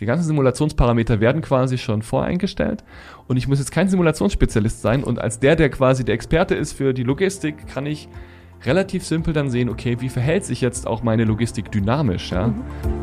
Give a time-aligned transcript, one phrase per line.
[0.00, 2.82] Die ganzen Simulationsparameter werden quasi schon voreingestellt
[3.28, 6.72] und ich muss jetzt kein Simulationsspezialist sein und als der, der quasi der Experte ist
[6.72, 8.08] für die Logistik, kann ich
[8.64, 12.48] relativ simpel dann sehen, okay, wie verhält sich jetzt auch meine Logistik dynamisch, ja?
[12.48, 12.93] Mhm.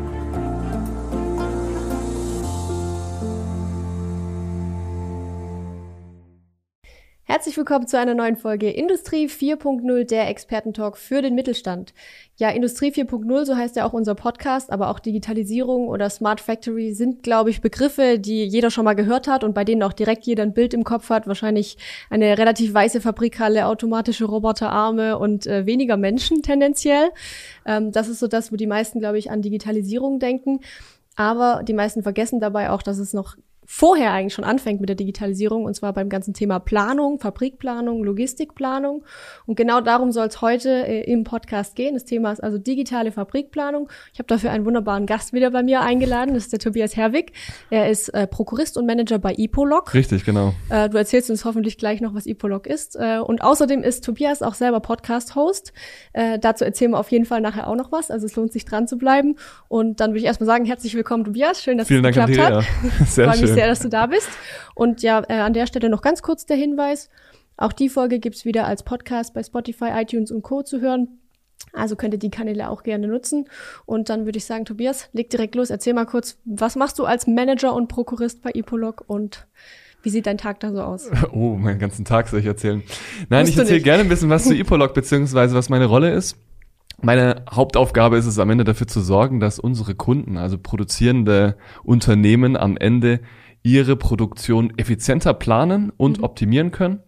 [7.32, 11.94] Herzlich willkommen zu einer neuen Folge Industrie 4.0, der Expertentalk für den Mittelstand.
[12.36, 16.92] Ja, Industrie 4.0, so heißt ja auch unser Podcast, aber auch Digitalisierung oder Smart Factory
[16.92, 20.26] sind, glaube ich, Begriffe, die jeder schon mal gehört hat und bei denen auch direkt
[20.26, 21.26] jeder ein Bild im Kopf hat.
[21.26, 21.78] Wahrscheinlich
[22.10, 27.12] eine relativ weiße Fabrikhalle, automatische Roboterarme und äh, weniger Menschen tendenziell.
[27.64, 30.60] Ähm, das ist so das, wo die meisten, glaube ich, an Digitalisierung denken.
[31.16, 34.96] Aber die meisten vergessen dabei auch, dass es noch vorher eigentlich schon anfängt mit der
[34.96, 39.04] Digitalisierung, und zwar beim ganzen Thema Planung, Fabrikplanung, Logistikplanung.
[39.46, 41.94] Und genau darum soll es heute äh, im Podcast gehen.
[41.94, 43.88] Das Thema ist also digitale Fabrikplanung.
[44.12, 46.34] Ich habe dafür einen wunderbaren Gast wieder bei mir eingeladen.
[46.34, 47.32] Das ist der Tobias Herwig.
[47.70, 49.94] Er ist äh, Prokurist und Manager bei Ipolog.
[49.94, 50.54] Richtig, genau.
[50.68, 52.96] Äh, du erzählst uns hoffentlich gleich noch, was Ipolog ist.
[52.96, 55.72] Äh, und außerdem ist Tobias auch selber Podcast-Host.
[56.12, 58.10] Äh, dazu erzählen wir auf jeden Fall nachher auch noch was.
[58.10, 59.36] Also es lohnt sich dran zu bleiben.
[59.68, 61.62] Und dann würde ich erstmal sagen, herzlich willkommen, Tobias.
[61.62, 63.06] Schön, dass Vielen es Dank geklappt hat.
[63.06, 64.28] Sehr schön sehr, dass du da bist.
[64.74, 67.10] Und ja, äh, an der Stelle noch ganz kurz der Hinweis.
[67.56, 70.62] Auch die Folge gibt's wieder als Podcast bei Spotify, iTunes und Co.
[70.62, 71.20] zu hören.
[71.72, 73.48] Also könnt ihr die Kanäle auch gerne nutzen.
[73.86, 75.70] Und dann würde ich sagen, Tobias, leg direkt los.
[75.70, 79.46] Erzähl mal kurz, was machst du als Manager und Prokurist bei Ipolog und
[80.02, 81.10] wie sieht dein Tag da so aus?
[81.32, 82.82] Oh, meinen ganzen Tag soll ich erzählen.
[83.28, 86.36] Nein, Musst ich erzähle gerne ein bisschen was zu Ipolog, beziehungsweise was meine Rolle ist.
[87.00, 92.56] Meine Hauptaufgabe ist es am Ende dafür zu sorgen, dass unsere Kunden, also produzierende Unternehmen
[92.56, 93.20] am Ende
[93.62, 96.24] ihre Produktion effizienter planen und mhm.
[96.24, 97.00] optimieren können.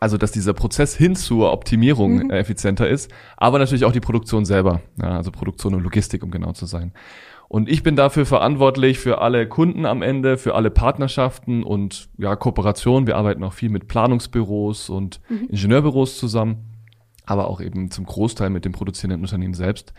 [0.00, 2.30] Also, dass dieser Prozess hin zur Optimierung mhm.
[2.30, 4.80] effizienter ist, aber natürlich auch die Produktion selber.
[5.00, 6.92] Ja, also Produktion und Logistik, um genau zu sein.
[7.48, 12.34] Und ich bin dafür verantwortlich für alle Kunden am Ende, für alle Partnerschaften und ja,
[12.34, 13.06] Kooperationen.
[13.06, 15.48] Wir arbeiten auch viel mit Planungsbüros und mhm.
[15.50, 16.64] Ingenieurbüros zusammen,
[17.26, 19.92] aber auch eben zum Großteil mit dem produzierenden Unternehmen selbst.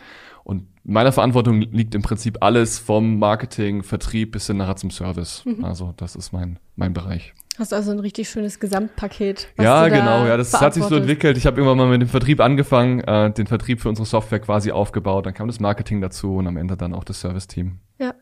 [0.44, 5.44] Und meiner Verantwortung liegt im Prinzip alles vom Marketing, Vertrieb bis hin nachher zum Service.
[5.46, 5.64] Mhm.
[5.64, 7.34] Also das ist mein, mein Bereich.
[7.58, 9.48] Hast du also ein richtig schönes Gesamtpaket.
[9.59, 11.38] ja, genau, ja, das hat sich so entwickelt.
[11.38, 14.72] Ich habe irgendwann mal mit dem Vertrieb angefangen, äh, den Vertrieb für unsere Software quasi
[14.72, 15.28] aufgebaut.
[15.28, 17.80] Dann kam das Marketing dazu und am Ende dann auch das Service-Team.
[18.00, 18.16] Ja.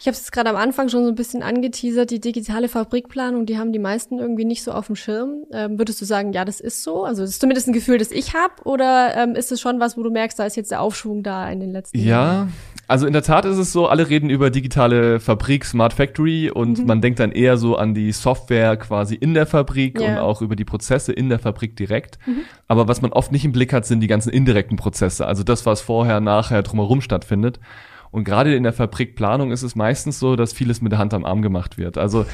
[0.00, 3.58] Ich habe es gerade am Anfang schon so ein bisschen angeteasert, die digitale Fabrikplanung, die
[3.58, 5.44] haben die meisten irgendwie nicht so auf dem Schirm.
[5.52, 7.04] Ähm, würdest du sagen, ja, das ist so?
[7.04, 9.98] Also das ist zumindest ein Gefühl, das ich habe, oder ähm, ist es schon was,
[9.98, 12.48] wo du merkst, da ist jetzt der Aufschwung da in den letzten ja, Jahren?
[12.48, 12.52] Ja,
[12.88, 16.78] also in der Tat ist es so, alle reden über digitale Fabrik, Smart Factory und
[16.78, 16.86] mhm.
[16.86, 20.12] man denkt dann eher so an die Software quasi in der Fabrik yeah.
[20.12, 22.18] und auch über die Prozesse in der Fabrik direkt.
[22.26, 22.40] Mhm.
[22.68, 25.66] Aber was man oft nicht im Blick hat, sind die ganzen indirekten Prozesse, also das,
[25.66, 27.60] was vorher, nachher drumherum stattfindet.
[28.10, 31.24] Und gerade in der Fabrikplanung ist es meistens so, dass vieles mit der Hand am
[31.24, 31.96] Arm gemacht wird.
[31.96, 32.26] Also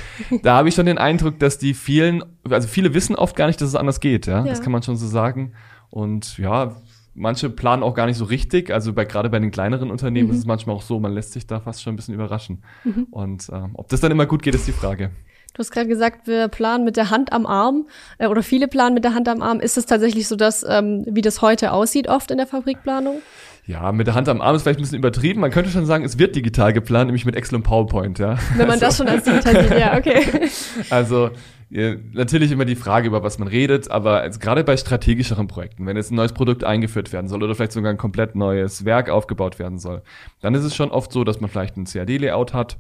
[0.43, 3.61] da habe ich schon den Eindruck, dass die vielen, also viele wissen oft gar nicht,
[3.61, 4.27] dass es anders geht.
[4.27, 4.45] Ja, ja.
[4.45, 5.53] das kann man schon so sagen.
[5.91, 6.77] Und ja,
[7.15, 8.71] manche planen auch gar nicht so richtig.
[8.71, 10.35] Also bei, gerade bei den kleineren Unternehmen mhm.
[10.35, 12.63] ist es manchmal auch so, man lässt sich da fast schon ein bisschen überraschen.
[12.85, 13.07] Mhm.
[13.11, 15.11] Und äh, ob das dann immer gut geht, ist die Frage.
[15.57, 17.87] Du hast gerade gesagt, wir planen mit der Hand am Arm
[18.19, 19.59] äh, oder viele planen mit der Hand am Arm.
[19.61, 23.23] Ist es tatsächlich so, dass ähm, wie das heute aussieht oft in der Fabrikplanung?
[23.65, 25.41] Ja, mit der Hand am Arm ist vielleicht ein bisschen übertrieben.
[25.41, 28.37] Man könnte schon sagen, es wird digital geplant, nämlich mit Excel und PowerPoint, ja.
[28.51, 30.51] Wenn man also, das schon als digital sieht, ja, okay.
[30.91, 31.31] Also
[31.71, 35.97] natürlich immer die Frage, über was man redet, aber jetzt gerade bei strategischeren Projekten, wenn
[35.97, 39.59] jetzt ein neues Produkt eingeführt werden soll oder vielleicht sogar ein komplett neues Werk aufgebaut
[39.59, 40.03] werden soll,
[40.43, 42.77] dann ist es schon oft so, dass man vielleicht ein CAD-Layout hat,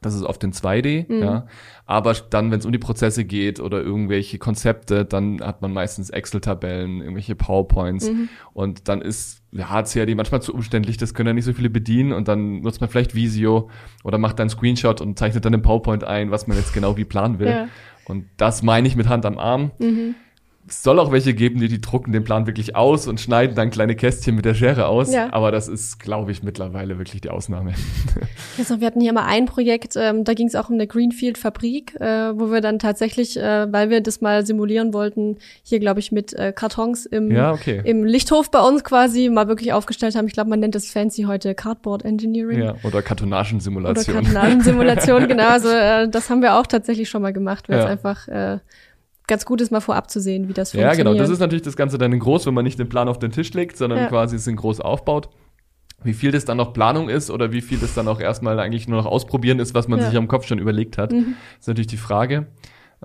[0.00, 1.22] das ist oft in 2D, mhm.
[1.22, 1.46] ja.
[1.86, 6.10] Aber dann, wenn es um die Prozesse geht oder irgendwelche Konzepte, dann hat man meistens
[6.10, 8.28] Excel-Tabellen, irgendwelche PowerPoints mhm.
[8.52, 12.12] und dann ist ja, CAD manchmal zu umständlich, das können ja nicht so viele bedienen
[12.12, 13.70] und dann nutzt man vielleicht Visio
[14.04, 17.04] oder macht dann Screenshot und zeichnet dann im PowerPoint ein, was man jetzt genau wie
[17.04, 17.48] planen will.
[17.48, 17.68] Ja.
[18.04, 19.72] Und das meine ich mit Hand am Arm.
[19.78, 20.14] Mhm
[20.68, 23.70] es soll auch welche geben, die, die drucken den Plan wirklich aus und schneiden dann
[23.70, 25.12] kleine Kästchen mit der Schere aus.
[25.12, 25.32] Ja.
[25.32, 27.74] Aber das ist, glaube ich, mittlerweile wirklich die Ausnahme.
[28.58, 31.94] Also, wir hatten hier mal ein Projekt, ähm, da ging es auch um eine Greenfield-Fabrik,
[32.00, 36.10] äh, wo wir dann tatsächlich, äh, weil wir das mal simulieren wollten, hier, glaube ich,
[36.10, 37.80] mit äh, Kartons im, ja, okay.
[37.84, 40.26] im Lichthof bei uns quasi mal wirklich aufgestellt haben.
[40.26, 42.60] Ich glaube, man nennt das fancy heute Cardboard Engineering.
[42.60, 44.16] Ja, oder Kartonagensimulation.
[44.16, 45.48] Oder Kartonagensimulation, genau.
[45.48, 48.58] Also äh, das haben wir auch tatsächlich schon mal gemacht, weil es einfach äh,
[49.28, 50.98] ganz gut ist, mal vorab zu sehen, wie das funktioniert.
[50.98, 51.16] Ja, genau.
[51.16, 53.30] Das ist natürlich das Ganze dann in groß, wenn man nicht den Plan auf den
[53.30, 54.06] Tisch legt, sondern ja.
[54.08, 55.28] quasi es in groß aufbaut.
[56.02, 58.88] Wie viel das dann noch Planung ist oder wie viel das dann auch erstmal eigentlich
[58.88, 60.06] nur noch ausprobieren ist, was man ja.
[60.06, 61.34] sich am Kopf schon überlegt hat, mhm.
[61.58, 62.46] ist natürlich die Frage.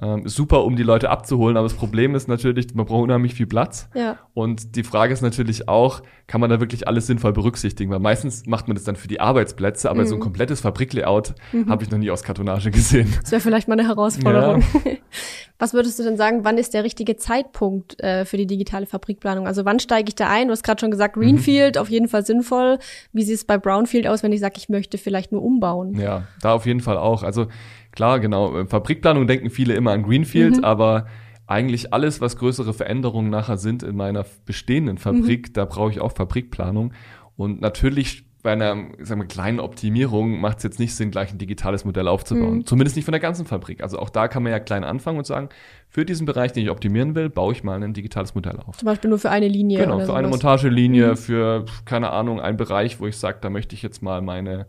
[0.02, 3.46] Ähm, super, um die Leute abzuholen, aber das Problem ist natürlich, man braucht unheimlich viel
[3.46, 3.90] Platz.
[3.94, 4.18] Ja.
[4.34, 7.92] Und die Frage ist natürlich auch, kann man da wirklich alles sinnvoll berücksichtigen?
[7.92, 10.08] Weil meistens macht man das dann für die Arbeitsplätze, aber mhm.
[10.08, 11.70] so ein komplettes Fabriklayout mhm.
[11.70, 13.14] habe ich noch nie aus Kartonage gesehen.
[13.22, 14.64] Das wäre vielleicht mal eine Herausforderung.
[14.84, 14.92] Ja.
[15.60, 19.46] Was würdest du denn sagen, wann ist der richtige Zeitpunkt äh, für die digitale Fabrikplanung?
[19.46, 20.48] Also wann steige ich da ein?
[20.48, 21.82] Du hast gerade schon gesagt, Greenfield, mhm.
[21.82, 22.80] auf jeden Fall sinnvoll.
[23.14, 25.94] Wie sieht es bei Brownfield aus, wenn ich sage, ich möchte vielleicht nur umbauen?
[25.94, 27.22] Ja, da auf jeden Fall auch.
[27.22, 27.48] Also
[27.94, 30.64] klar, genau, Fabrikplanung denken viele immer an Greenfield, mhm.
[30.64, 31.08] aber
[31.48, 35.54] eigentlich alles, was größere Veränderungen nachher sind in meiner bestehenden Fabrik, mhm.
[35.54, 36.94] da brauche ich auch Fabrikplanung.
[37.36, 41.38] Und natürlich bei einer sagen wir, kleinen Optimierung macht es jetzt nicht Sinn, gleich ein
[41.38, 42.58] digitales Modell aufzubauen.
[42.58, 42.66] Mhm.
[42.66, 43.82] Zumindest nicht von der ganzen Fabrik.
[43.82, 45.48] Also auch da kann man ja klein anfangen und sagen,
[45.88, 48.78] für diesen Bereich, den ich optimieren will, baue ich mal ein digitales Modell auf.
[48.78, 49.80] Zum Beispiel nur für eine Linie.
[49.80, 50.20] Genau, für sowas.
[50.20, 51.18] eine Montagelinie, mhm.
[51.18, 54.68] für, keine Ahnung, einen Bereich, wo ich sage, da möchte ich jetzt mal meine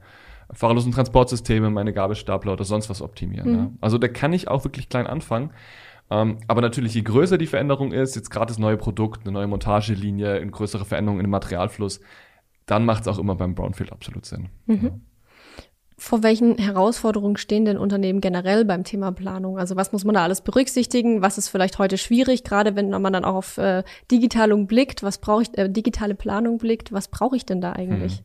[0.54, 3.50] fahrerlosen Transportsysteme, meine Gabelstapler oder sonst was optimieren.
[3.50, 3.58] Mhm.
[3.58, 3.70] Ja.
[3.80, 5.50] Also da kann ich auch wirklich klein anfangen.
[6.10, 9.46] Ähm, aber natürlich, je größer die Veränderung ist, jetzt gerade das neue Produkt, eine neue
[9.46, 12.00] Montagelinie, eine größere Veränderung in dem Materialfluss,
[12.66, 14.48] dann macht es auch immer beim Brownfield absolut Sinn.
[14.66, 14.80] Mhm.
[14.82, 14.90] Ja.
[15.96, 19.58] Vor welchen Herausforderungen stehen denn Unternehmen generell beim Thema Planung?
[19.58, 21.22] Also was muss man da alles berücksichtigen?
[21.22, 25.04] Was ist vielleicht heute schwierig, gerade wenn man dann auch auf äh, Digitalung blickt?
[25.04, 26.92] Was brauche ich, äh, digitale Planung blickt?
[26.92, 28.18] Was brauche ich denn da eigentlich?
[28.18, 28.24] Hm.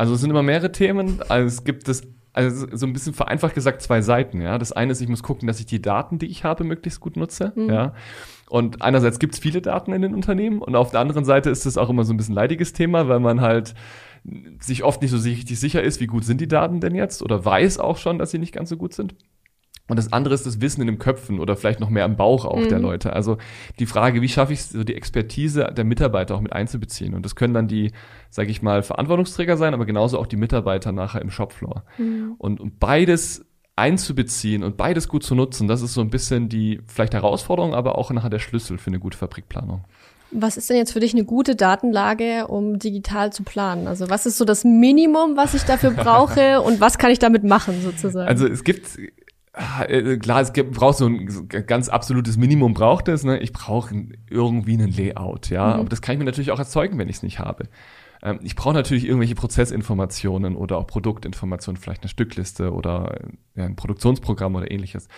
[0.00, 1.20] Also es sind immer mehrere Themen.
[1.28, 4.40] Also es gibt es also so ein bisschen vereinfacht gesagt zwei Seiten.
[4.40, 7.00] Ja, das eine ist, ich muss gucken, dass ich die Daten, die ich habe, möglichst
[7.00, 7.52] gut nutze.
[7.54, 7.68] Mhm.
[7.68, 7.92] Ja.
[8.48, 11.66] Und einerseits gibt es viele Daten in den Unternehmen und auf der anderen Seite ist
[11.66, 13.74] es auch immer so ein bisschen leidiges Thema, weil man halt
[14.58, 17.44] sich oft nicht so richtig sicher ist, wie gut sind die Daten denn jetzt oder
[17.44, 19.14] weiß auch schon, dass sie nicht ganz so gut sind.
[19.90, 22.44] Und das andere ist das Wissen in den Köpfen oder vielleicht noch mehr im Bauch
[22.44, 22.68] auch mhm.
[22.68, 23.12] der Leute.
[23.12, 23.38] Also
[23.78, 27.14] die Frage, wie schaffe ich es, so die Expertise der Mitarbeiter auch mit einzubeziehen?
[27.14, 27.90] Und das können dann die,
[28.30, 31.84] sage ich mal, Verantwortungsträger sein, aber genauso auch die Mitarbeiter nachher im Shopfloor.
[31.98, 32.34] Mhm.
[32.38, 33.44] Und, und beides
[33.76, 37.96] einzubeziehen und beides gut zu nutzen, das ist so ein bisschen die vielleicht Herausforderung, aber
[37.98, 39.84] auch nachher der Schlüssel für eine gute Fabrikplanung.
[40.32, 43.88] Was ist denn jetzt für dich eine gute Datenlage, um digital zu planen?
[43.88, 47.42] Also was ist so das Minimum, was ich dafür brauche und was kann ich damit
[47.42, 48.28] machen sozusagen?
[48.28, 48.98] Also es gibt
[49.52, 53.24] klar, es gibt, braucht so ein ganz absolutes Minimum braucht es.
[53.24, 53.38] Ne?
[53.40, 53.94] Ich brauche
[54.28, 55.66] irgendwie ein Layout, ja.
[55.66, 55.80] Mhm.
[55.80, 57.64] Aber das kann ich mir natürlich auch erzeugen, wenn ich es nicht habe.
[58.22, 63.18] Ähm, ich brauche natürlich irgendwelche Prozessinformationen oder auch Produktinformationen, vielleicht eine Stückliste oder
[63.54, 65.08] ja, ein Produktionsprogramm oder ähnliches.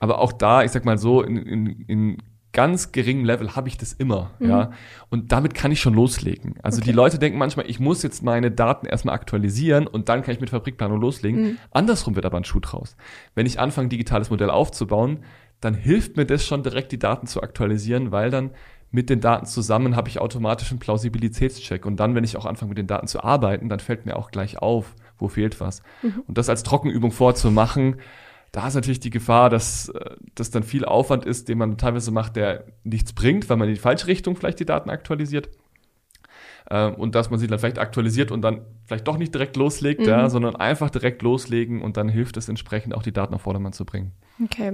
[0.00, 2.18] Aber auch da, ich sag mal so, in, in, in
[2.54, 4.48] ganz geringem Level habe ich das immer, mhm.
[4.48, 4.70] ja.
[5.10, 6.54] Und damit kann ich schon loslegen.
[6.62, 6.86] Also okay.
[6.86, 10.40] die Leute denken manchmal, ich muss jetzt meine Daten erstmal aktualisieren und dann kann ich
[10.40, 11.42] mit Fabrikplanung loslegen.
[11.42, 11.58] Mhm.
[11.72, 12.96] Andersrum wird aber ein Schuh draus.
[13.34, 15.18] Wenn ich anfange, ein digitales Modell aufzubauen,
[15.60, 18.50] dann hilft mir das schon direkt, die Daten zu aktualisieren, weil dann
[18.90, 21.84] mit den Daten zusammen habe ich automatisch einen Plausibilitätscheck.
[21.84, 24.30] Und dann, wenn ich auch anfange, mit den Daten zu arbeiten, dann fällt mir auch
[24.30, 25.82] gleich auf, wo fehlt was.
[26.02, 26.22] Mhm.
[26.28, 27.96] Und das als Trockenübung vorzumachen,
[28.54, 32.12] da ist natürlich die Gefahr, dass äh, das dann viel Aufwand ist, den man teilweise
[32.12, 35.48] macht, der nichts bringt, weil man in die falsche Richtung vielleicht die Daten aktualisiert.
[36.70, 40.02] Ähm, und dass man sie dann vielleicht aktualisiert und dann vielleicht doch nicht direkt loslegt,
[40.02, 40.06] mhm.
[40.06, 43.72] ja, sondern einfach direkt loslegen und dann hilft es entsprechend auch die Daten auf Vordermann
[43.72, 44.12] zu bringen.
[44.42, 44.70] Okay,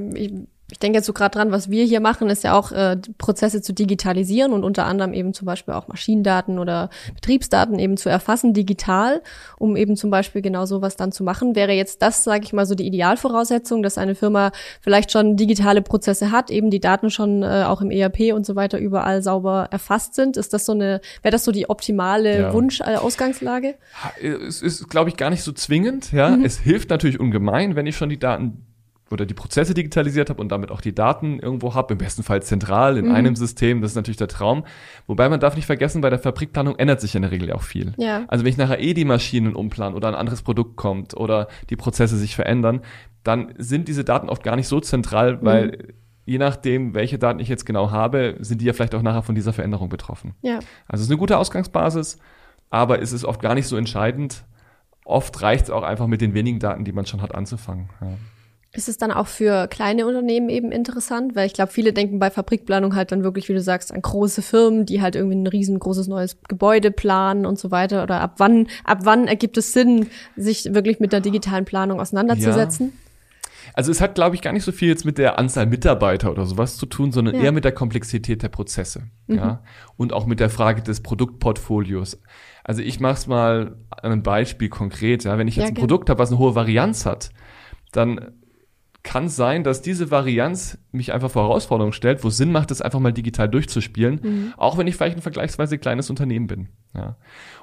[0.71, 3.63] ich denke jetzt so gerade dran, was wir hier machen, ist ja auch äh, Prozesse
[3.63, 8.55] zu digitalisieren und unter anderem eben zum Beispiel auch Maschinendaten oder Betriebsdaten eben zu erfassen
[8.55, 9.23] digital,
[9.59, 11.57] um eben zum Beispiel genau sowas dann zu machen.
[11.57, 15.83] Wäre jetzt das, sage ich mal, so die Idealvoraussetzung, dass eine Firma vielleicht schon digitale
[15.83, 19.69] Prozesse hat, eben die Daten schon äh, auch im ERP und so weiter überall sauber
[19.71, 20.37] erfasst sind?
[20.37, 22.53] Ist das so eine, wäre das so die optimale ja.
[22.53, 23.75] Wunsch-Ausgangslage?
[24.21, 26.13] Äh, es ist, glaube ich, gar nicht so zwingend.
[26.13, 26.45] Ja, mhm.
[26.45, 28.67] es hilft natürlich ungemein, wenn ich schon die Daten
[29.13, 32.43] oder die Prozesse digitalisiert habe und damit auch die Daten irgendwo habe, im besten Fall
[32.43, 33.15] zentral in mhm.
[33.15, 34.65] einem System, das ist natürlich der Traum.
[35.07, 37.93] Wobei man darf nicht vergessen, bei der Fabrikplanung ändert sich in der Regel auch viel.
[37.97, 38.25] Ja.
[38.29, 41.77] Also wenn ich nachher eh die Maschinen umplanen oder ein anderes Produkt kommt oder die
[41.77, 42.83] Prozesse sich verändern,
[43.25, 45.45] dann sind diese Daten oft gar nicht so zentral, mhm.
[45.45, 49.23] weil je nachdem, welche Daten ich jetzt genau habe, sind die ja vielleicht auch nachher
[49.23, 50.35] von dieser Veränderung betroffen.
[50.43, 50.61] Ja.
[50.87, 52.19] Also es ist eine gute Ausgangsbasis,
[52.71, 54.45] aber es ist oft gar nicht so entscheidend.
[55.05, 57.91] Oft reicht es auch einfach mit den wenigen Daten, die man schon hat, anzufangen.
[58.01, 58.13] Ja.
[58.73, 61.35] Ist es dann auch für kleine Unternehmen eben interessant?
[61.35, 64.43] Weil ich glaube, viele denken bei Fabrikplanung halt dann wirklich, wie du sagst, an große
[64.43, 68.05] Firmen, die halt irgendwie ein riesengroßes neues Gebäude planen und so weiter.
[68.05, 72.93] Oder ab wann, ab wann ergibt es Sinn, sich wirklich mit der digitalen Planung auseinanderzusetzen?
[72.95, 73.11] Ja.
[73.75, 76.47] Also es hat, glaube ich, gar nicht so viel jetzt mit der Anzahl Mitarbeiter oder
[76.47, 77.43] sowas zu tun, sondern ja.
[77.43, 79.03] eher mit der Komplexität der Prozesse.
[79.27, 79.37] Mhm.
[79.37, 79.63] Ja.
[79.97, 82.21] Und auch mit der Frage des Produktportfolios.
[82.63, 85.25] Also ich mache es mal an einem Beispiel konkret.
[85.25, 85.39] Ja.
[85.39, 87.31] Wenn ich jetzt ja, ein Produkt habe, was eine hohe Varianz hat,
[87.93, 88.33] dann
[89.03, 92.83] kann sein, dass diese Varianz mich einfach vor Herausforderungen stellt, wo es Sinn macht, das
[92.83, 94.55] einfach mal digital durchzuspielen, mhm.
[94.57, 96.69] auch wenn ich vielleicht ein vergleichsweise kleines Unternehmen bin.
[96.95, 97.17] Ja.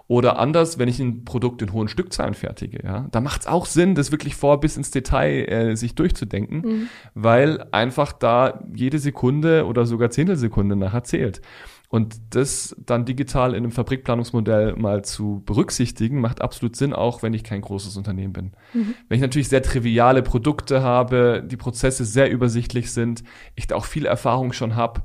[0.07, 3.65] Oder anders, wenn ich ein Produkt in hohen Stückzahlen fertige, ja, da macht es auch
[3.65, 6.89] Sinn, das wirklich vor bis ins Detail äh, sich durchzudenken, mhm.
[7.13, 11.41] weil einfach da jede Sekunde oder sogar Zehntelsekunde nachher zählt.
[11.89, 17.33] Und das dann digital in einem Fabrikplanungsmodell mal zu berücksichtigen, macht absolut Sinn, auch wenn
[17.33, 18.51] ich kein großes Unternehmen bin.
[18.73, 18.93] Mhm.
[19.07, 23.23] Wenn ich natürlich sehr triviale Produkte habe, die Prozesse sehr übersichtlich sind,
[23.55, 25.03] ich da auch viel Erfahrung schon habe,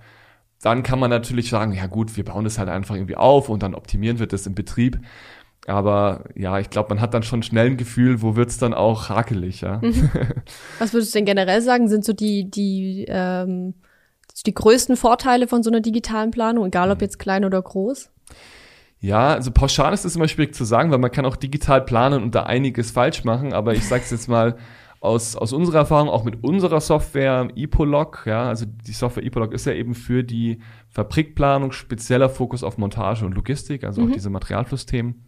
[0.61, 3.63] dann kann man natürlich sagen, ja gut, wir bauen das halt einfach irgendwie auf und
[3.63, 4.99] dann optimieren wir das im Betrieb.
[5.69, 9.09] Aber ja, ich glaube, man hat dann schon schnell ein Gefühl, wo wird's dann auch
[9.09, 9.79] hakelig, ja.
[9.81, 10.11] Mhm.
[10.81, 13.75] Was würdest du denn generell sagen, sind so die, die ähm
[14.43, 17.03] die größten Vorteile von so einer digitalen Planung, egal ob mhm.
[17.03, 18.11] jetzt klein oder groß?
[19.01, 22.23] Ja, also pauschal ist es immer schwierig zu sagen, weil man kann auch digital planen
[22.23, 24.57] und da einiges falsch machen, aber ich sage es jetzt mal
[25.01, 29.67] aus, aus unserer Erfahrung, auch mit unserer Software Epolog, ja, also die Software Epolog ist
[29.67, 34.09] ja eben für die Fabrikplanung spezieller Fokus auf Montage und Logistik, also mhm.
[34.09, 35.25] auch diese Materialflussthemen.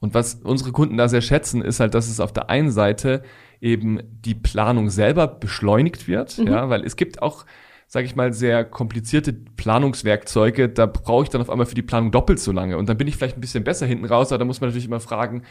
[0.00, 3.22] Und was unsere Kunden da sehr schätzen, ist halt, dass es auf der einen Seite
[3.60, 6.46] eben die Planung selber beschleunigt wird, mhm.
[6.48, 7.44] ja, weil es gibt auch
[7.92, 12.10] sage ich mal, sehr komplizierte Planungswerkzeuge, da brauche ich dann auf einmal für die Planung
[12.10, 12.78] doppelt so lange.
[12.78, 14.86] Und dann bin ich vielleicht ein bisschen besser hinten raus, aber da muss man natürlich
[14.86, 15.42] immer fragen,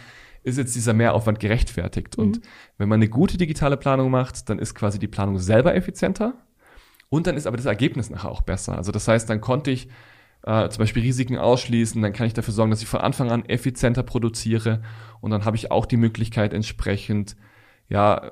[0.41, 2.17] ist jetzt dieser Mehraufwand gerechtfertigt?
[2.17, 2.23] Mhm.
[2.23, 2.41] Und
[2.79, 6.33] wenn man eine gute digitale Planung macht, dann ist quasi die Planung selber effizienter
[7.09, 8.75] und dann ist aber das Ergebnis nachher auch besser.
[8.75, 9.87] Also das heißt, dann konnte ich
[10.41, 13.45] äh, zum Beispiel Risiken ausschließen, dann kann ich dafür sorgen, dass ich von Anfang an
[13.45, 14.81] effizienter produziere
[15.19, 17.35] und dann habe ich auch die Möglichkeit entsprechend,
[17.87, 18.31] ja,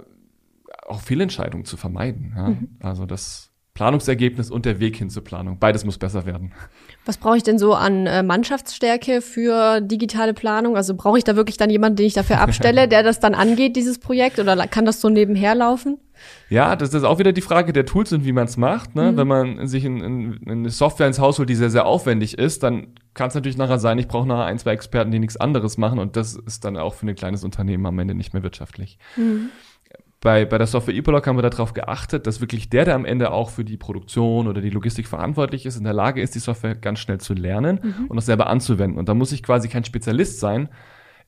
[0.88, 2.34] auch Fehlentscheidungen zu vermeiden.
[2.36, 2.50] Ja?
[2.50, 2.70] Mhm.
[2.80, 3.49] Also das
[3.80, 5.58] Planungsergebnis und der Weg hin zur Planung.
[5.58, 6.52] Beides muss besser werden.
[7.06, 10.76] Was brauche ich denn so an äh, Mannschaftsstärke für digitale Planung?
[10.76, 13.78] Also brauche ich da wirklich dann jemanden, den ich dafür abstelle, der das dann angeht,
[13.78, 14.38] dieses Projekt?
[14.38, 15.98] Oder kann das so nebenher laufen?
[16.50, 18.96] Ja, das ist auch wieder die Frage der Tools und wie man es macht.
[18.96, 19.14] Ne?
[19.14, 19.18] Mhm.
[19.18, 22.38] Wenn man sich in, in, in eine Software ins Haus holt, die sehr, sehr aufwendig
[22.38, 25.38] ist, dann kann es natürlich nachher sein, ich brauche nachher ein, zwei Experten, die nichts
[25.38, 28.44] anderes machen und das ist dann auch für ein kleines Unternehmen am Ende nicht mehr
[28.44, 28.98] wirtschaftlich.
[29.16, 29.52] Mhm
[30.22, 33.32] bei, bei der Software ePolog haben wir darauf geachtet, dass wirklich der, der am Ende
[33.32, 36.76] auch für die Produktion oder die Logistik verantwortlich ist, in der Lage ist, die Software
[36.76, 38.08] ganz schnell zu lernen mhm.
[38.08, 39.00] und auch selber anzuwenden.
[39.00, 40.68] Und da muss ich quasi kein Spezialist sein.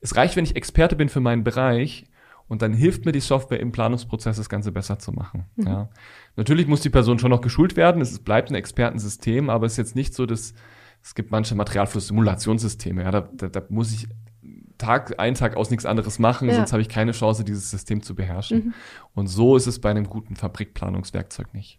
[0.00, 2.04] Es reicht, wenn ich Experte bin für meinen Bereich
[2.48, 5.46] und dann hilft mir die Software im Planungsprozess, das Ganze besser zu machen.
[5.56, 5.66] Mhm.
[5.66, 5.88] Ja.
[6.36, 8.02] Natürlich muss die Person schon noch geschult werden.
[8.02, 10.52] Es bleibt ein Expertensystem, aber es ist jetzt nicht so, dass
[11.02, 13.02] es gibt manche Materialfluss-Simulationssysteme.
[13.02, 14.06] Ja, da, da, da muss ich
[14.82, 16.54] Tag ein, Tag aus nichts anderes machen, ja.
[16.54, 18.58] sonst habe ich keine Chance, dieses System zu beherrschen.
[18.58, 18.74] Mhm.
[19.14, 21.78] Und so ist es bei einem guten Fabrikplanungswerkzeug nicht.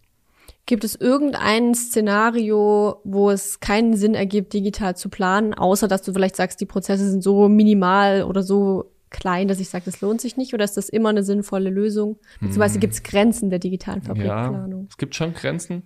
[0.65, 6.13] Gibt es irgendein Szenario, wo es keinen Sinn ergibt, digital zu planen, außer dass du
[6.13, 10.21] vielleicht sagst, die Prozesse sind so minimal oder so klein, dass ich sage, das lohnt
[10.21, 10.53] sich nicht?
[10.53, 12.17] Oder ist das immer eine sinnvolle Lösung?
[12.39, 12.81] Beziehungsweise hm.
[12.81, 14.81] gibt es Grenzen der digitalen Fabrikplanung?
[14.81, 15.83] Ja, es gibt schon Grenzen.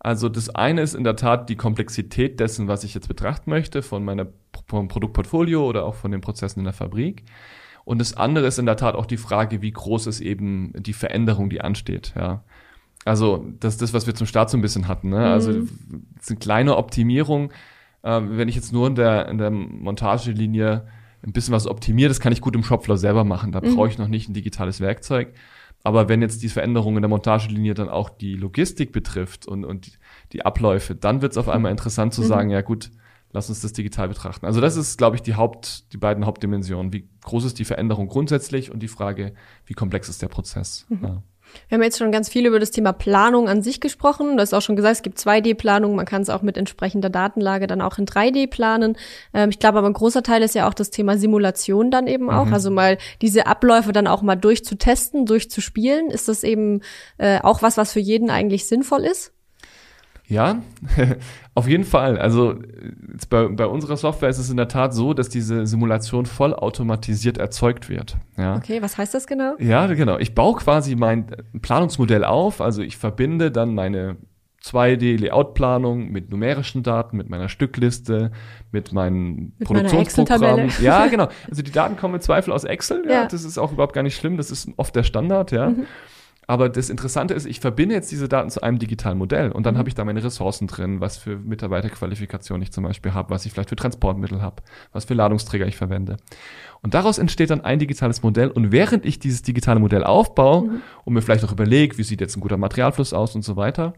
[0.00, 3.82] Also das eine ist in der Tat die Komplexität dessen, was ich jetzt betrachten möchte,
[3.82, 4.28] von meiner
[4.66, 7.24] vom Produktportfolio oder auch von den Prozessen in der Fabrik.
[7.84, 10.92] Und das andere ist in der Tat auch die Frage, wie groß ist eben die
[10.92, 12.12] Veränderung, die ansteht.
[12.16, 12.44] Ja.
[13.04, 15.08] Also das ist das, was wir zum Start so ein bisschen hatten.
[15.08, 15.18] Ne?
[15.18, 15.68] Also, mhm.
[16.18, 17.50] Also eine kleine Optimierung.
[18.02, 20.86] Äh, wenn ich jetzt nur in der, in der Montagelinie
[21.26, 23.52] ein bisschen was optimiere, das kann ich gut im Shopfloor selber machen.
[23.52, 23.74] Da mhm.
[23.74, 25.32] brauche ich noch nicht ein digitales Werkzeug.
[25.84, 29.98] Aber wenn jetzt die Veränderung in der Montagelinie dann auch die Logistik betrifft und, und
[30.32, 32.26] die Abläufe, dann wird es auf einmal interessant zu mhm.
[32.26, 32.90] sagen, ja gut,
[33.32, 34.46] lass uns das digital betrachten.
[34.46, 36.92] Also das ist, glaube ich, die Haupt, die beiden Hauptdimensionen.
[36.92, 39.34] Wie groß ist die Veränderung grundsätzlich und die Frage,
[39.66, 40.86] wie komplex ist der Prozess?
[40.88, 40.98] Mhm.
[41.02, 41.22] Ja.
[41.68, 44.36] Wir haben jetzt schon ganz viel über das Thema Planung an sich gesprochen.
[44.36, 45.94] Du hast auch schon gesagt, es gibt 2D-Planung.
[45.94, 48.96] Man kann es auch mit entsprechender Datenlage dann auch in 3D planen.
[49.34, 52.30] Ähm, ich glaube aber ein großer Teil ist ja auch das Thema Simulation dann eben
[52.30, 52.46] auch.
[52.46, 52.54] Mhm.
[52.54, 56.10] Also mal diese Abläufe dann auch mal durchzutesten, durchzuspielen.
[56.10, 56.82] Ist das eben
[57.18, 59.32] äh, auch was, was für jeden eigentlich sinnvoll ist?
[60.28, 60.60] Ja,
[61.54, 62.18] auf jeden Fall.
[62.18, 62.56] Also
[63.30, 67.88] bei, bei unserer Software ist es in der Tat so, dass diese Simulation vollautomatisiert erzeugt
[67.88, 68.18] wird.
[68.36, 68.56] Ja.
[68.56, 69.54] Okay, was heißt das genau?
[69.58, 70.18] Ja, genau.
[70.18, 71.26] Ich baue quasi mein
[71.62, 72.60] Planungsmodell auf.
[72.60, 74.16] Also ich verbinde dann meine
[74.62, 78.30] 2D-Layout-Planung mit numerischen Daten, mit meiner Stückliste,
[78.70, 80.70] mit meinen mit Produktionsprogrammen.
[80.82, 81.28] Ja, genau.
[81.48, 83.04] Also die Daten kommen im Zweifel aus Excel.
[83.06, 84.36] Ja, ja, das ist auch überhaupt gar nicht schlimm.
[84.36, 85.52] Das ist oft der Standard.
[85.52, 85.70] Ja.
[85.70, 85.86] Mhm.
[86.48, 89.74] Aber das Interessante ist, ich verbinde jetzt diese Daten zu einem digitalen Modell und dann
[89.74, 89.78] mhm.
[89.78, 93.52] habe ich da meine Ressourcen drin, was für Mitarbeiterqualifikation ich zum Beispiel habe, was ich
[93.52, 94.62] vielleicht für Transportmittel habe,
[94.92, 96.16] was für Ladungsträger ich verwende.
[96.80, 100.80] Und daraus entsteht dann ein digitales Modell und während ich dieses digitale Modell aufbaue mhm.
[101.04, 103.92] und mir vielleicht auch überlege, wie sieht jetzt ein guter Materialfluss aus und so weiter,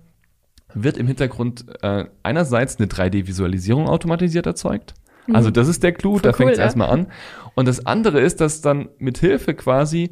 [0.75, 4.95] wird im Hintergrund äh, einerseits eine 3D-Visualisierung automatisiert erzeugt.
[5.29, 5.37] Mhm.
[5.37, 6.65] Also das ist der Clou, Voll da fängt es ja.
[6.65, 7.07] erstmal an.
[7.55, 10.11] Und das andere ist, dass dann mit Hilfe quasi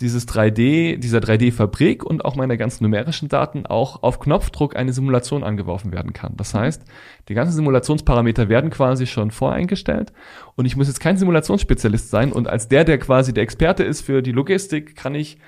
[0.00, 5.44] dieses 3D, dieser 3D-Fabrik und auch meine ganzen numerischen Daten auch auf Knopfdruck eine Simulation
[5.44, 6.36] angeworfen werden kann.
[6.36, 6.82] Das heißt,
[7.28, 10.12] die ganzen Simulationsparameter werden quasi schon voreingestellt
[10.56, 14.00] und ich muss jetzt kein Simulationsspezialist sein und als der, der quasi der Experte ist
[14.00, 15.38] für die Logistik, kann ich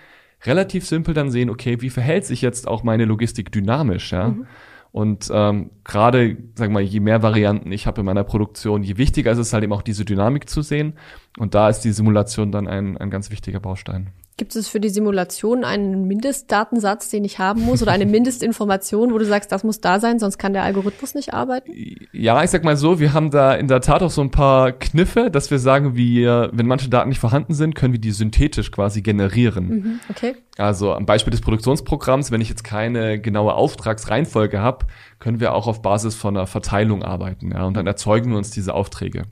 [0.45, 4.29] relativ simpel dann sehen, okay, wie verhält sich jetzt auch meine Logistik dynamisch, ja?
[4.29, 4.47] Mhm.
[4.93, 8.99] Und ähm, gerade, sagen wir mal, je mehr Varianten ich habe in meiner Produktion, je
[8.99, 10.99] wichtiger ist es halt eben auch diese Dynamik zu sehen.
[11.39, 14.11] Und da ist die Simulation dann ein, ein ganz wichtiger Baustein.
[14.39, 19.19] Gibt es für die Simulation einen Mindestdatensatz, den ich haben muss oder eine Mindestinformation, wo
[19.19, 21.71] du sagst, das muss da sein, sonst kann der Algorithmus nicht arbeiten?
[22.13, 24.73] Ja, ich sag mal so, wir haben da in der Tat auch so ein paar
[24.73, 28.73] Kniffe, dass wir sagen, wir, wenn manche Daten nicht vorhanden sind, können wir die synthetisch
[28.73, 29.69] quasi generieren.
[29.69, 30.35] Mhm, okay.
[30.57, 34.87] Also am Beispiel des Produktionsprogramms, wenn ich jetzt keine genaue Auftragsreihenfolge habe,
[35.19, 38.51] können wir auch auf Basis von einer Verteilung arbeiten, ja, und dann erzeugen wir uns
[38.51, 39.25] diese Aufträge.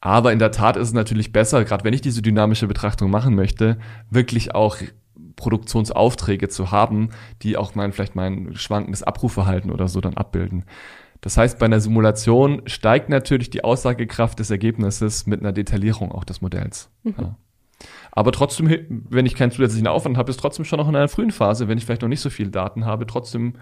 [0.00, 3.34] Aber in der Tat ist es natürlich besser, gerade wenn ich diese dynamische Betrachtung machen
[3.34, 3.78] möchte,
[4.10, 4.76] wirklich auch
[5.36, 7.10] Produktionsaufträge zu haben,
[7.42, 10.64] die auch mein, vielleicht mein schwankendes Abrufverhalten oder so dann abbilden.
[11.20, 16.24] Das heißt, bei einer Simulation steigt natürlich die Aussagekraft des Ergebnisses mit einer Detaillierung auch
[16.24, 16.90] des Modells.
[17.02, 17.14] Mhm.
[17.18, 17.36] Ja.
[18.12, 21.30] Aber trotzdem, wenn ich keinen zusätzlichen Aufwand habe, ist trotzdem schon noch in einer frühen
[21.30, 23.54] Phase, wenn ich vielleicht noch nicht so viele Daten habe, trotzdem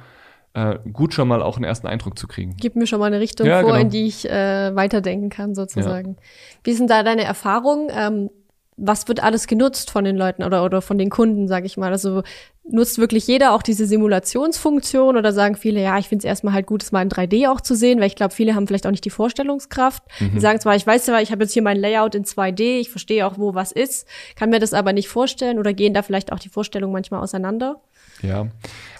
[0.54, 2.56] äh, gut schon mal auch einen ersten Eindruck zu kriegen.
[2.58, 3.82] Gib mir schon mal eine Richtung ja, vor, genau.
[3.82, 6.12] in die ich äh, weiterdenken kann, sozusagen.
[6.14, 6.22] Ja.
[6.62, 7.88] Wie sind da deine Erfahrungen?
[7.90, 8.30] Ähm,
[8.76, 11.92] was wird alles genutzt von den Leuten oder, oder von den Kunden, sage ich mal?
[11.92, 12.22] Also
[12.64, 16.66] nutzt wirklich jeder auch diese Simulationsfunktion oder sagen viele, ja, ich finde es erstmal halt
[16.66, 18.90] gut, es mal in 3D auch zu sehen, weil ich glaube, viele haben vielleicht auch
[18.90, 20.02] nicht die Vorstellungskraft.
[20.18, 20.32] Mhm.
[20.34, 22.90] Die sagen zwar, ich weiß ja, ich habe jetzt hier mein Layout in 2D, ich
[22.90, 26.32] verstehe auch, wo was ist, kann mir das aber nicht vorstellen oder gehen da vielleicht
[26.32, 27.80] auch die Vorstellungen manchmal auseinander?
[28.24, 28.46] Ja,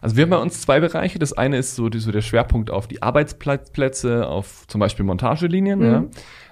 [0.00, 1.19] also wir haben bei uns zwei Bereiche.
[1.19, 5.78] Das eine ist so, die, so der Schwerpunkt auf die Arbeitsplätze, auf zum Beispiel Montagelinien.
[5.78, 5.85] Mhm.
[5.85, 6.04] Ja.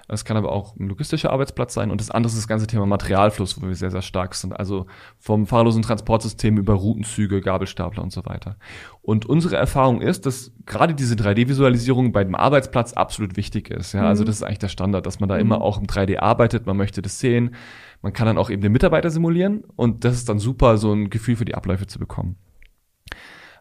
[0.07, 1.89] Das kann aber auch ein logistischer Arbeitsplatz sein.
[1.89, 4.51] Und das andere ist das ganze Thema Materialfluss, wo wir sehr, sehr stark sind.
[4.51, 4.85] Also
[5.17, 8.57] vom fahrlosen Transportsystem über Routenzüge, Gabelstapler und so weiter.
[9.01, 13.93] Und unsere Erfahrung ist, dass gerade diese 3D-Visualisierung bei dem Arbeitsplatz absolut wichtig ist.
[13.93, 14.09] Ja, also mhm.
[14.09, 15.41] also das ist eigentlich der Standard, dass man da mhm.
[15.41, 16.65] immer auch im 3D arbeitet.
[16.65, 17.55] Man möchte das sehen.
[18.01, 19.63] Man kann dann auch eben den Mitarbeiter simulieren.
[19.75, 22.35] Und das ist dann super, so ein Gefühl für die Abläufe zu bekommen.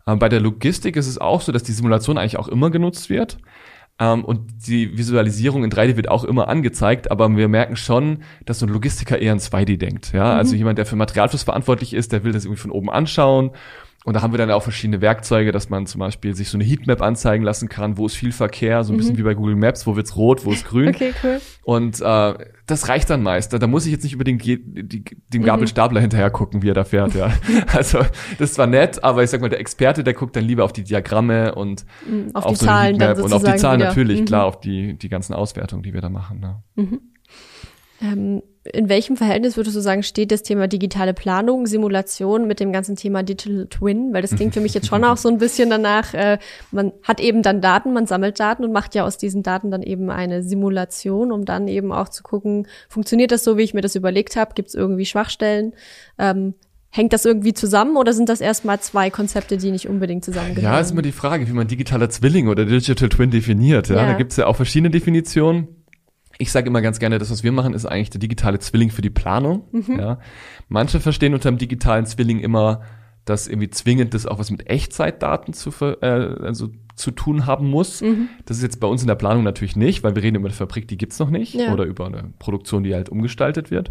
[0.07, 3.11] Ähm, bei der Logistik ist es auch so, dass die Simulation eigentlich auch immer genutzt
[3.11, 3.39] wird.
[3.99, 8.59] Ähm, und die Visualisierung in 3D wird auch immer angezeigt, aber wir merken schon, dass
[8.59, 10.13] so ein Logistiker eher in 2D denkt.
[10.13, 10.39] Ja, also mhm.
[10.39, 13.51] also jemand, der für Materialfluss verantwortlich ist, der will das irgendwie von oben anschauen
[14.05, 16.65] und da haben wir dann auch verschiedene Werkzeuge, dass man zum Beispiel sich so eine
[16.65, 18.99] Heatmap anzeigen lassen kann, wo ist viel Verkehr, so ein mhm.
[18.99, 20.89] bisschen wie bei Google Maps, wo wird's rot, wo ist grün.
[20.89, 21.41] Okay, cool.
[21.63, 22.35] Und äh,
[22.67, 23.53] das reicht dann meist.
[23.53, 26.05] Da, da muss ich jetzt nicht unbedingt je, die, dem Gabelstapler mhm.
[26.05, 27.15] hinterher gucken, wie er da fährt.
[27.15, 27.33] Ja,
[27.73, 27.99] also
[28.39, 30.73] das ist zwar nett, aber ich sag mal, der Experte, der guckt dann lieber auf
[30.73, 33.89] die Diagramme und mhm, auf, auf die so Zahlen Heatmap und auf die Zahlen wieder.
[33.89, 34.25] natürlich, mhm.
[34.25, 36.41] klar, auf die die ganzen Auswertungen, die wir da machen.
[36.41, 36.63] Ne?
[36.75, 37.01] Mhm.
[38.01, 42.73] Ähm, in welchem Verhältnis würdest du sagen, steht das Thema digitale Planung, Simulation mit dem
[42.73, 44.13] ganzen Thema Digital Twin?
[44.13, 46.39] Weil das klingt für mich jetzt schon auch so ein bisschen danach, äh,
[46.71, 49.83] man hat eben dann Daten, man sammelt Daten und macht ja aus diesen Daten dann
[49.83, 53.81] eben eine Simulation, um dann eben auch zu gucken, funktioniert das so, wie ich mir
[53.81, 54.55] das überlegt habe?
[54.55, 55.73] Gibt es irgendwie Schwachstellen?
[56.19, 56.55] Ähm,
[56.95, 60.75] Hängt das irgendwie zusammen oder sind das erstmal zwei Konzepte, die nicht unbedingt zusammengehören?
[60.75, 63.89] Ja, ist immer die Frage, wie man digitaler Zwilling oder Digital Twin definiert.
[63.89, 63.97] Ja?
[63.97, 64.07] ja.
[64.09, 65.69] Da gibt's ja auch verschiedene Definitionen
[66.39, 69.03] ich sage immer ganz gerne, das, was wir machen, ist eigentlich der digitale Zwilling für
[69.03, 69.65] die Planung.
[69.73, 69.99] Mhm.
[69.99, 70.19] Ja.
[70.69, 72.83] Manche verstehen unter dem digitalen Zwilling immer,
[73.25, 78.01] dass irgendwie zwingend das auch was mit Echtzeitdaten zu, äh, also zu tun haben muss.
[78.01, 78.29] Mhm.
[78.47, 80.55] Das ist jetzt bei uns in der Planung natürlich nicht, weil wir reden über eine
[80.55, 81.73] Fabrik, die gibt's noch nicht, ja.
[81.73, 83.91] oder über eine Produktion, die halt umgestaltet wird.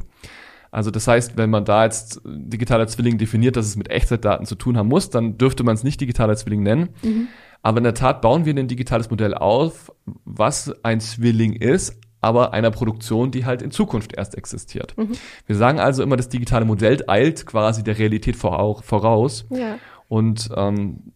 [0.72, 4.56] Also das heißt, wenn man da jetzt digitaler Zwilling definiert, dass es mit Echtzeitdaten zu
[4.56, 6.90] tun haben muss, dann dürfte man es nicht digitaler Zwilling nennen.
[7.04, 7.28] Mhm.
[7.62, 9.92] Aber in der Tat bauen wir ein digitales Modell auf,
[10.26, 14.96] was ein Zwilling ist, aber einer Produktion, die halt in Zukunft erst existiert.
[14.98, 15.14] Mhm.
[15.48, 19.46] Wir sagen also immer, das digitale Modell eilt quasi der Realität voraus.
[19.50, 19.78] Ja.
[20.08, 21.14] Und ähm,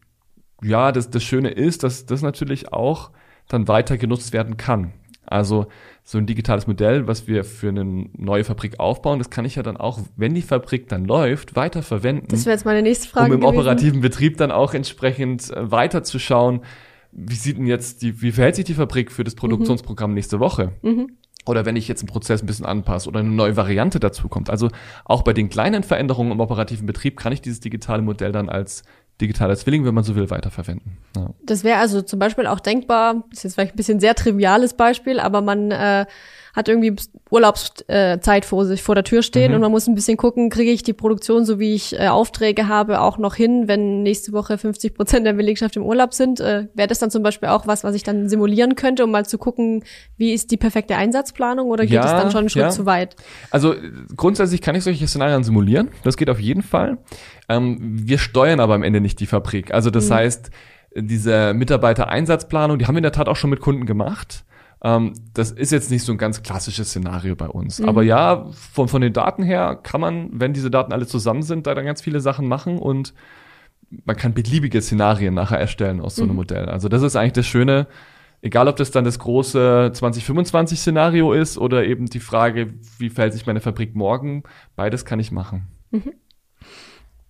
[0.63, 3.11] ja, das, das Schöne ist, dass das natürlich auch
[3.47, 4.93] dann weiter genutzt werden kann.
[5.27, 5.67] Also
[6.03, 9.63] so ein digitales Modell, was wir für eine neue Fabrik aufbauen, das kann ich ja
[9.63, 12.27] dann auch, wenn die Fabrik dann läuft, weiter verwenden.
[12.29, 13.27] Das wäre jetzt meine nächste Frage.
[13.27, 13.57] Um im gewesen.
[13.57, 16.61] operativen Betrieb dann auch entsprechend äh, weiterzuschauen,
[17.15, 20.15] wie sieht denn jetzt die, wie verhält sich die Fabrik für das Produktionsprogramm mhm.
[20.15, 20.73] nächste Woche?
[20.81, 21.13] Mhm.
[21.45, 24.49] Oder wenn ich jetzt einen Prozess ein bisschen anpasse oder eine neue Variante dazu kommt.
[24.49, 24.69] Also
[25.05, 28.83] auch bei den kleinen Veränderungen im operativen Betrieb kann ich dieses digitale Modell dann als
[29.21, 30.97] digitaler Zwilling, wenn man so will, weiterverwenden.
[31.15, 31.29] Ja.
[31.43, 34.73] Das wäre also zum Beispiel auch denkbar, das ist jetzt vielleicht ein bisschen sehr triviales
[34.73, 36.05] Beispiel, aber man äh,
[36.55, 36.95] hat irgendwie
[37.29, 39.55] Urlaubszeit vor sich vor der Tür stehen mhm.
[39.55, 42.67] und man muss ein bisschen gucken, kriege ich die Produktion, so wie ich äh, Aufträge
[42.69, 46.39] habe, auch noch hin, wenn nächste Woche 50 Prozent der Belegschaft im Urlaub sind.
[46.39, 49.25] Äh, Wäre das dann zum Beispiel auch was, was ich dann simulieren könnte, um mal
[49.25, 49.83] zu gucken,
[50.17, 52.69] wie ist die perfekte Einsatzplanung oder geht es ja, dann schon einen Schritt ja.
[52.69, 53.17] zu weit?
[53.51, 53.75] Also
[54.15, 55.89] grundsätzlich kann ich solche Szenarien simulieren.
[56.03, 56.99] Das geht auf jeden Fall.
[57.49, 59.73] Ähm, wir steuern aber am Ende nicht die Fabrik.
[59.73, 60.13] Also das mhm.
[60.13, 60.51] heißt,
[60.95, 64.45] diese Mitarbeitereinsatzplanung, die haben wir in der Tat auch schon mit Kunden gemacht.
[64.85, 67.79] Ähm, das ist jetzt nicht so ein ganz klassisches Szenario bei uns.
[67.79, 67.89] Mhm.
[67.89, 71.65] Aber ja, von, von den Daten her kann man, wenn diese Daten alle zusammen sind,
[71.65, 73.15] da dann ganz viele Sachen machen und
[74.05, 76.37] man kann beliebige Szenarien nachher erstellen aus so einem mhm.
[76.37, 76.65] Modell.
[76.65, 77.87] Also das ist eigentlich das Schöne,
[78.43, 83.33] egal ob das dann das große 2025 Szenario ist oder eben die Frage, wie verhält
[83.33, 84.43] sich meine Fabrik morgen,
[84.75, 85.65] beides kann ich machen.
[85.89, 86.13] Mhm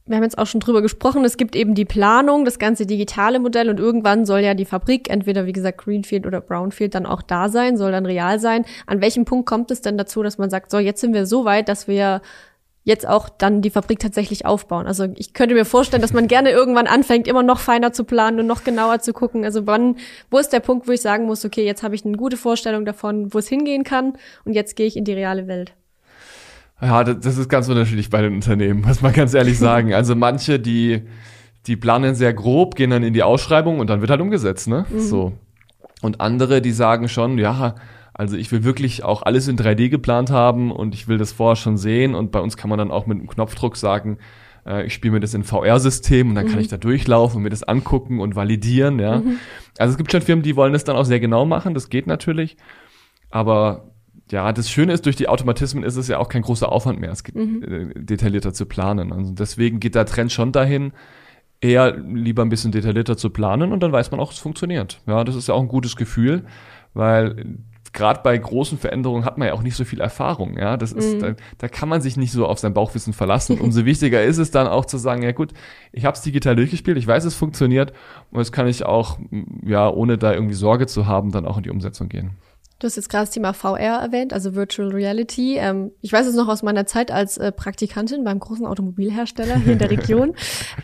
[0.07, 3.39] wir haben jetzt auch schon drüber gesprochen, es gibt eben die Planung, das ganze digitale
[3.39, 7.23] Modell und irgendwann soll ja die Fabrik, entweder wie gesagt Greenfield oder Brownfield, dann auch
[7.23, 8.65] da sein, soll dann real sein.
[8.85, 11.43] An welchem Punkt kommt es denn dazu, dass man sagt, so, jetzt sind wir so
[11.43, 12.21] weit, dass wir
[12.83, 14.85] jetzt auch dann die Fabrik tatsächlich aufbauen.
[14.85, 18.39] Also ich könnte mir vorstellen, dass man gerne irgendwann anfängt, immer noch feiner zu planen
[18.39, 19.43] und noch genauer zu gucken.
[19.43, 19.97] Also wann,
[20.29, 22.85] wo ist der Punkt, wo ich sagen muss, okay, jetzt habe ich eine gute Vorstellung
[22.85, 24.13] davon, wo es hingehen kann
[24.45, 25.73] und jetzt gehe ich in die reale Welt.
[26.81, 29.93] Ja, das ist ganz unterschiedlich bei den Unternehmen, muss man ganz ehrlich sagen.
[29.93, 31.03] Also manche, die,
[31.67, 34.85] die planen sehr grob, gehen dann in die Ausschreibung und dann wird halt umgesetzt, ne?
[34.89, 34.99] Mhm.
[34.99, 35.33] So.
[36.01, 37.75] Und andere, die sagen schon, ja,
[38.13, 41.55] also ich will wirklich auch alles in 3D geplant haben und ich will das vorher
[41.55, 42.15] schon sehen.
[42.15, 44.17] Und bei uns kann man dann auch mit einem Knopfdruck sagen,
[44.65, 46.51] äh, ich spiele mir das in VR-System und dann mhm.
[46.51, 49.19] kann ich da durchlaufen und mir das angucken und validieren, ja.
[49.19, 49.37] Mhm.
[49.77, 52.07] Also es gibt schon Firmen, die wollen das dann auch sehr genau machen, das geht
[52.07, 52.57] natürlich.
[53.31, 53.91] Aber
[54.31, 57.11] ja, das Schöne ist, durch die Automatismen ist es ja auch kein großer Aufwand mehr,
[57.11, 57.63] es geht, mhm.
[57.63, 59.13] äh, detaillierter zu planen.
[59.13, 60.93] Also deswegen geht der Trend schon dahin,
[61.61, 64.99] eher lieber ein bisschen detaillierter zu planen und dann weiß man auch, es funktioniert.
[65.07, 66.43] Ja, das ist ja auch ein gutes Gefühl,
[66.93, 67.57] weil
[67.93, 70.57] gerade bei großen Veränderungen hat man ja auch nicht so viel Erfahrung.
[70.57, 71.19] Ja, das ist, mhm.
[71.19, 73.59] da, da kann man sich nicht so auf sein Bauchwissen verlassen.
[73.59, 75.53] Umso wichtiger ist es dann auch zu sagen, ja gut,
[75.91, 77.93] ich habe es digital durchgespielt, ich weiß, es funktioniert
[78.31, 79.17] und jetzt kann ich auch,
[79.63, 82.31] ja, ohne da irgendwie Sorge zu haben, dann auch in die Umsetzung gehen.
[82.79, 85.57] Du hast jetzt gerade das Thema VR erwähnt, also Virtual Reality.
[85.57, 89.73] Ähm, ich weiß es noch aus meiner Zeit als äh, Praktikantin beim großen Automobilhersteller hier
[89.73, 90.35] in der Region.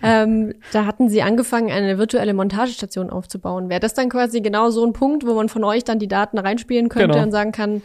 [0.01, 3.67] ähm, da hatten sie angefangen, eine virtuelle Montagestation aufzubauen.
[3.69, 6.38] Wäre das dann quasi genau so ein Punkt, wo man von euch dann die Daten
[6.38, 7.23] reinspielen könnte genau.
[7.23, 7.82] und sagen kann,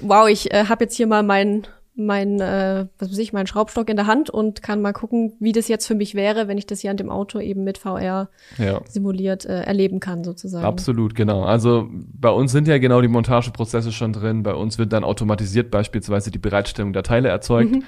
[0.00, 3.88] wow, ich äh, habe jetzt hier mal mein mein, äh, was weiß ich, meinen Schraubstock
[3.88, 6.66] in der Hand und kann mal gucken, wie das jetzt für mich wäre, wenn ich
[6.66, 8.28] das hier an dem Auto eben mit VR
[8.58, 8.80] ja.
[8.88, 10.64] simuliert äh, erleben kann, sozusagen.
[10.64, 11.44] Absolut, genau.
[11.44, 14.42] Also bei uns sind ja genau die Montageprozesse schon drin.
[14.42, 17.70] Bei uns wird dann automatisiert beispielsweise die Bereitstellung der Teile erzeugt.
[17.70, 17.84] Mhm.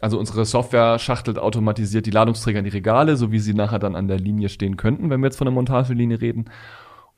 [0.00, 3.96] Also unsere Software schachtelt automatisiert die Ladungsträger in die Regale, so wie sie nachher dann
[3.96, 6.50] an der Linie stehen könnten, wenn wir jetzt von der Montagelinie reden.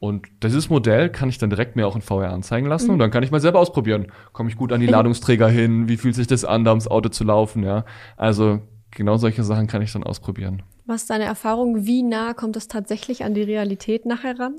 [0.01, 2.93] Und dieses Modell kann ich dann direkt mir auch in VR anzeigen lassen mhm.
[2.93, 4.07] und dann kann ich mal selber ausprobieren.
[4.33, 5.89] Komme ich gut an die Ladungsträger hin?
[5.89, 7.65] Wie fühlt sich das an, da ums Auto zu laufen?
[7.65, 7.85] Ja,
[8.17, 8.61] also
[8.93, 10.63] genau solche Sachen kann ich dann ausprobieren.
[10.87, 11.85] Was ist deine Erfahrung?
[11.85, 14.55] Wie nah kommt es tatsächlich an die Realität nachher ran?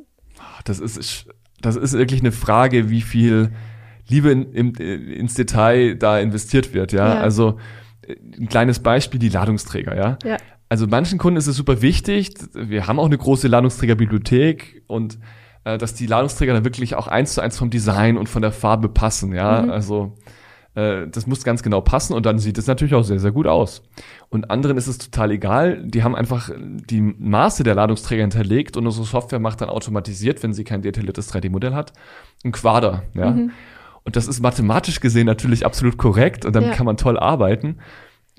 [0.66, 1.28] Das ist,
[1.62, 3.52] das ist wirklich eine Frage, wie viel
[4.10, 6.92] Liebe in, in, ins Detail da investiert wird.
[6.92, 7.22] Ja, ja.
[7.22, 7.58] also
[8.08, 10.18] ein kleines Beispiel, die Ladungsträger, ja.
[10.26, 10.38] ja
[10.70, 12.36] also manchen Kunden ist es super wichtig.
[12.54, 15.18] Wir haben auch eine große Ladungsträgerbibliothek und
[15.64, 18.52] äh, dass die Ladungsträger dann wirklich auch eins zu eins vom Design und von der
[18.52, 19.34] Farbe passen.
[19.34, 19.72] Ja, mhm.
[19.72, 20.16] also
[20.76, 23.48] äh, das muss ganz genau passen und dann sieht es natürlich auch sehr, sehr gut
[23.48, 23.82] aus.
[24.30, 25.84] Und anderen ist es total egal.
[25.84, 30.54] Die haben einfach die Maße der Ladungsträger hinterlegt und unsere Software macht dann automatisiert, wenn
[30.54, 31.94] sie kein detailliertes 3D-Modell hat,
[32.46, 33.04] ein Quader.
[33.16, 33.32] Ja.
[33.32, 33.52] Mhm.
[34.04, 36.76] Und das ist mathematisch gesehen natürlich absolut korrekt und damit ja.
[36.76, 37.78] kann man toll arbeiten.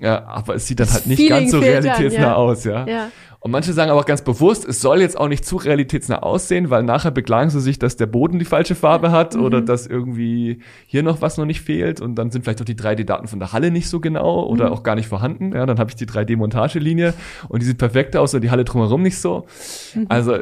[0.01, 2.35] Ja, aber es sieht dann halt nicht Feeling ganz so realitätsnah ja.
[2.35, 2.87] aus, ja.
[2.87, 3.11] ja.
[3.43, 6.69] Und manche sagen aber auch ganz bewusst, es soll jetzt auch nicht zu realitätsnah aussehen,
[6.69, 9.43] weil nachher beklagen sie sich, dass der Boden die falsche Farbe hat mhm.
[9.43, 12.75] oder dass irgendwie hier noch was noch nicht fehlt und dann sind vielleicht auch die
[12.75, 14.73] 3D-Daten von der Halle nicht so genau oder mhm.
[14.73, 15.53] auch gar nicht vorhanden.
[15.53, 17.15] Ja, dann habe ich die 3D-Montagelinie
[17.49, 19.47] und die sieht perfekt aus und die Halle drumherum nicht so.
[19.95, 20.05] Mhm.
[20.09, 20.35] Also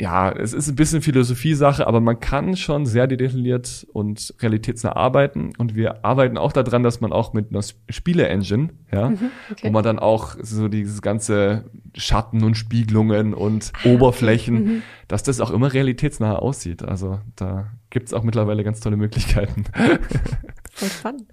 [0.00, 5.52] ja, es ist ein bisschen Philosophie-Sache, aber man kann schon sehr detailliert und realitätsnah arbeiten.
[5.58, 9.66] Und wir arbeiten auch daran, dass man auch mit einer Spiele-Engine, ja, mhm, okay.
[9.66, 14.82] wo man dann auch so dieses ganze Schatten und Spiegelungen und ah, Oberflächen, mhm.
[15.06, 16.82] dass das auch immer realitätsnah aussieht.
[16.82, 19.64] Also da gibt's auch mittlerweile ganz tolle Möglichkeiten.
[20.72, 21.26] Voll spannend.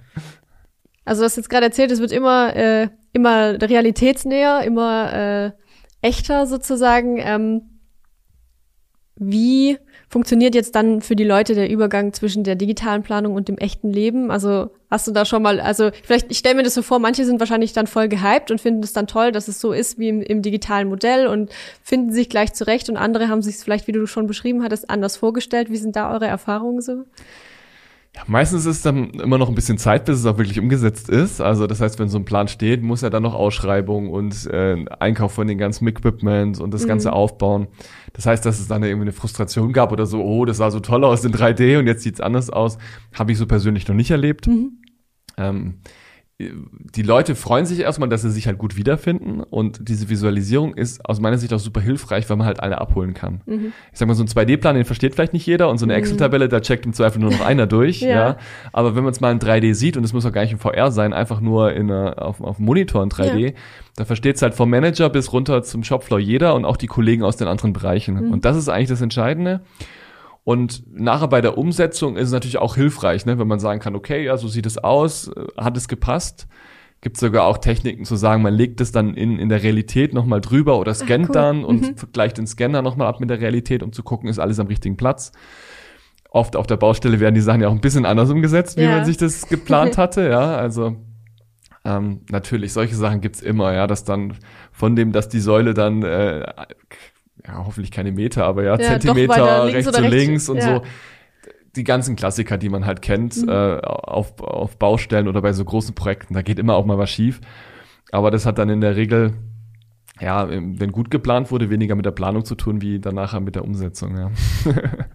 [1.06, 5.52] Also du hast jetzt gerade erzählt, es wird immer, äh, immer realitätsnäher, immer äh,
[6.02, 7.18] echter sozusagen.
[7.20, 7.62] Ähm
[9.20, 9.78] wie
[10.10, 13.92] funktioniert jetzt dann für die Leute der Übergang zwischen der digitalen Planung und dem echten
[13.92, 14.32] Leben?
[14.32, 17.26] Also hast du da schon mal, also vielleicht, ich stelle mir das so vor, manche
[17.26, 20.10] sind wahrscheinlich dann voll gehypt und finden es dann toll, dass es so ist wie
[20.10, 21.52] im, im digitalen Modell und
[21.84, 24.90] finden sich gleich zurecht und andere haben sich es vielleicht, wie du schon beschrieben hattest,
[24.90, 25.70] anders vorgestellt.
[25.70, 27.04] Wie sind da eure Erfahrungen so?
[28.18, 31.08] Ja, meistens ist es dann immer noch ein bisschen Zeit, bis es auch wirklich umgesetzt
[31.08, 31.40] ist.
[31.40, 34.86] Also das heißt, wenn so ein Plan steht, muss er dann noch Ausschreibung und äh,
[35.00, 36.88] Einkauf von den ganzen Equipment und das mhm.
[36.88, 37.68] Ganze aufbauen.
[38.18, 40.80] Das heißt, dass es dann irgendwie eine Frustration gab oder so, oh, das sah so
[40.80, 42.80] toll aus in 3D und jetzt sieht's anders aus,
[43.14, 44.48] habe ich so persönlich noch nicht erlebt.
[44.48, 44.80] Mhm.
[45.38, 45.76] Ähm,
[46.40, 51.04] die Leute freuen sich erstmal, dass sie sich halt gut wiederfinden und diese Visualisierung ist
[51.04, 53.42] aus meiner Sicht auch super hilfreich, weil man halt alle abholen kann.
[53.48, 53.74] Mhm.
[53.92, 56.00] Ich sag mal, so ein 2D-Plan, den versteht vielleicht nicht jeder und so eine mhm.
[56.00, 58.10] Excel-Tabelle, da checkt im Zweifel nur noch einer durch, ja.
[58.10, 58.38] ja.
[58.72, 60.60] Aber wenn man es mal in 3D sieht und es muss auch gar nicht in
[60.60, 63.52] VR sein, einfach nur in auf, auf dem Monitor in 3D, ja.
[63.96, 67.24] da versteht es halt vom Manager bis runter zum Shopfloor jeder und auch die Kollegen
[67.24, 68.28] aus den anderen Bereichen.
[68.28, 68.32] Mhm.
[68.32, 69.62] Und das ist eigentlich das Entscheidende.
[70.48, 73.98] Und nachher bei der Umsetzung ist es natürlich auch hilfreich, ne, wenn man sagen kann,
[73.98, 76.48] okay, ja, so sieht es aus, äh, hat es gepasst.
[77.02, 80.40] Gibt sogar auch Techniken zu sagen, man legt es dann in, in der Realität nochmal
[80.40, 81.34] drüber oder scannt Ach, cool.
[81.34, 81.98] dann und mhm.
[81.98, 84.96] vergleicht den Scanner nochmal ab mit der Realität, um zu gucken, ist alles am richtigen
[84.96, 85.34] Platz.
[86.30, 88.92] Oft auf der Baustelle werden die Sachen ja auch ein bisschen anders umgesetzt, wie ja.
[88.92, 90.96] man sich das geplant hatte, ja, also
[91.84, 94.36] ähm, natürlich, solche Sachen gibt's immer, ja, dass dann
[94.72, 96.46] von dem, dass die Säule dann äh,
[97.46, 100.76] ja, hoffentlich keine Meter, aber ja, ja Zentimeter rechts und links und ja.
[100.76, 100.82] so.
[101.76, 103.50] Die ganzen Klassiker, die man halt kennt, mhm.
[103.50, 107.10] äh, auf, auf Baustellen oder bei so großen Projekten, da geht immer auch mal was
[107.10, 107.40] schief.
[108.12, 109.34] Aber das hat dann in der Regel,
[110.20, 113.64] ja, wenn gut geplant wurde, weniger mit der Planung zu tun, wie danach mit der
[113.64, 114.32] Umsetzung, ja.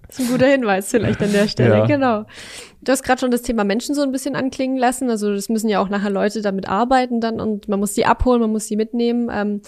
[0.07, 1.87] das ist ein guter Hinweis vielleicht an der Stelle, ja.
[1.87, 2.27] genau.
[2.81, 5.11] Du hast gerade schon das Thema Menschen so ein bisschen anklingen lassen.
[5.11, 8.41] Also das müssen ja auch nachher Leute damit arbeiten dann und man muss die abholen,
[8.41, 9.31] man muss sie mitnehmen.
[9.33, 9.63] Ähm,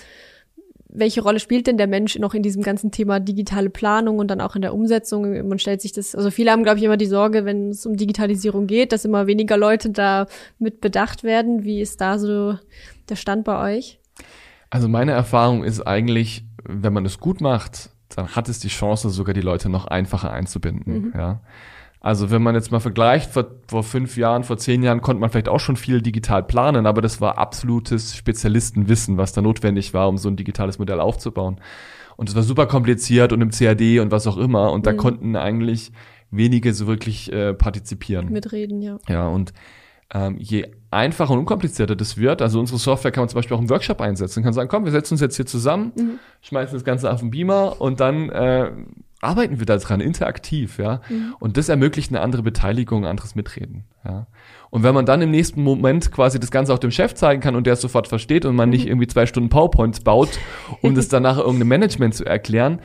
[0.95, 4.41] welche Rolle spielt denn der Mensch noch in diesem ganzen Thema digitale Planung und dann
[4.41, 5.49] auch in der Umsetzung?
[5.49, 7.97] Man stellt sich das, also viele haben, glaube ich, immer die Sorge, wenn es um
[7.97, 10.27] Digitalisierung geht, dass immer weniger Leute da
[10.59, 11.65] mit bedacht werden.
[11.65, 12.57] Wie ist da so
[13.09, 13.99] der Stand bei euch?
[14.71, 19.11] Also meine Erfahrung ist eigentlich, wenn man es gut macht, dann hat es die Chance,
[19.11, 21.07] sogar die Leute noch einfacher einzubinden.
[21.07, 21.13] Mhm.
[21.15, 21.41] Ja.
[22.05, 25.31] Also wenn man jetzt mal vergleicht, vor, vor fünf Jahren, vor zehn Jahren konnte man
[25.31, 30.07] vielleicht auch schon viel digital planen, aber das war absolutes Spezialistenwissen, was da notwendig war,
[30.11, 31.63] um so ein digitales Modell aufzubauen.
[32.17, 34.71] Und es war super kompliziert und im CAD und was auch immer.
[34.73, 34.97] Und da mhm.
[34.99, 35.93] konnten eigentlich
[36.31, 38.31] wenige so wirklich äh, partizipieren.
[38.31, 38.99] Mitreden, ja.
[39.09, 39.55] Ja, und
[40.13, 43.63] ähm, je einfacher und unkomplizierter das wird, also unsere Software kann man zum Beispiel auch
[43.63, 44.41] im Workshop einsetzen.
[44.41, 46.19] Man kann sagen, komm, wir setzen uns jetzt hier zusammen, mhm.
[46.43, 48.73] schmeißen das Ganze auf den Beamer und dann äh,
[49.25, 51.01] arbeiten wir daran interaktiv, ja.
[51.09, 51.35] Mhm.
[51.39, 54.27] Und das ermöglicht eine andere Beteiligung, ein anderes Mitreden, ja.
[54.71, 57.55] Und wenn man dann im nächsten Moment quasi das Ganze auch dem Chef zeigen kann
[57.55, 58.75] und der es sofort versteht und man mhm.
[58.75, 60.31] nicht irgendwie zwei Stunden PowerPoints baut,
[60.83, 62.81] um das dann nachher irgendeinem Management zu erklären,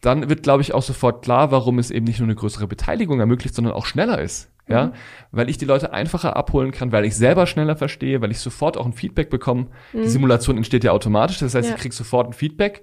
[0.00, 3.20] dann wird, glaube ich, auch sofort klar, warum es eben nicht nur eine größere Beteiligung
[3.20, 4.50] ermöglicht, sondern auch schneller ist.
[4.66, 4.92] Ja, mhm.
[5.30, 8.78] weil ich die Leute einfacher abholen kann, weil ich selber schneller verstehe, weil ich sofort
[8.78, 9.66] auch ein Feedback bekomme.
[9.92, 10.08] Die mhm.
[10.08, 11.74] Simulation entsteht ja automatisch, das heißt, ja.
[11.74, 12.80] ich krieg sofort ein Feedback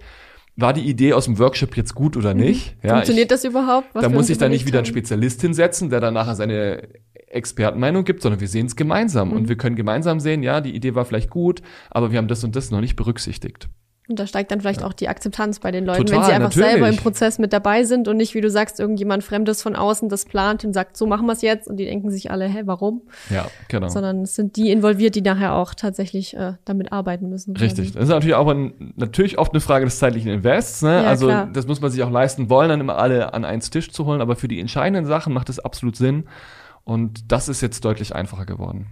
[0.55, 2.41] war die Idee aus dem Workshop jetzt gut oder mhm.
[2.41, 2.83] nicht?
[2.83, 2.87] Mhm.
[2.89, 3.87] Ja, Funktioniert ich, das überhaupt?
[3.93, 6.89] da muss ich da nicht wieder einen Spezialist hinsetzen, der dann nachher seine
[7.27, 9.35] Expertenmeinung gibt, sondern wir sehen es gemeinsam mhm.
[9.35, 12.43] und wir können gemeinsam sehen, ja, die Idee war vielleicht gut, aber wir haben das
[12.43, 13.69] und das noch nicht berücksichtigt.
[14.11, 14.87] Und da steigt dann vielleicht ja.
[14.87, 16.69] auch die Akzeptanz bei den Leuten, Total, wenn sie einfach natürlich.
[16.69, 20.09] selber im Prozess mit dabei sind und nicht, wie du sagst, irgendjemand Fremdes von außen
[20.09, 22.63] das plant und sagt, so machen wir es jetzt und die denken sich alle, hä,
[22.65, 23.01] warum?
[23.29, 23.89] Ja, genau.
[23.89, 27.55] Sondern es sind die involviert, die nachher auch tatsächlich äh, damit arbeiten müssen.
[27.55, 27.93] Richtig.
[27.93, 30.81] Das ist natürlich auch ein, natürlich oft eine Frage des zeitlichen Invests.
[30.81, 31.03] Ne?
[31.03, 31.49] Ja, also klar.
[31.51, 34.21] das muss man sich auch leisten wollen, dann immer alle an einen Tisch zu holen,
[34.21, 36.25] aber für die entscheidenden Sachen macht es absolut Sinn.
[36.83, 38.87] Und das ist jetzt deutlich einfacher geworden.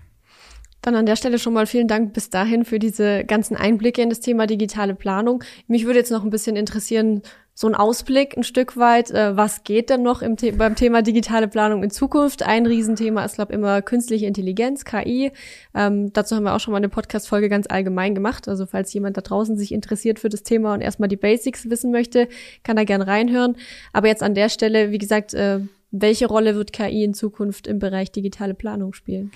[0.81, 4.09] Dann an der Stelle schon mal vielen Dank bis dahin für diese ganzen Einblicke in
[4.09, 5.43] das Thema digitale Planung.
[5.67, 7.21] Mich würde jetzt noch ein bisschen interessieren,
[7.59, 11.01] so ein Ausblick ein Stück weit, äh, was geht denn noch im The beim Thema
[11.01, 12.41] digitale Planung in Zukunft?
[12.41, 15.33] Ein Riesenthema ist, glaube immer künstliche Intelligenz, KI.
[15.75, 18.47] Ähm, dazu haben wir auch schon mal eine Podcast-Folge ganz allgemein gemacht.
[18.47, 21.91] Also falls jemand da draußen sich interessiert für das Thema und erstmal die Basics wissen
[21.91, 22.29] möchte,
[22.63, 23.57] kann er gern reinhören.
[23.91, 25.59] Aber jetzt an der Stelle, wie gesagt, äh,
[25.91, 29.31] welche Rolle wird KI in Zukunft im Bereich digitale Planung spielen?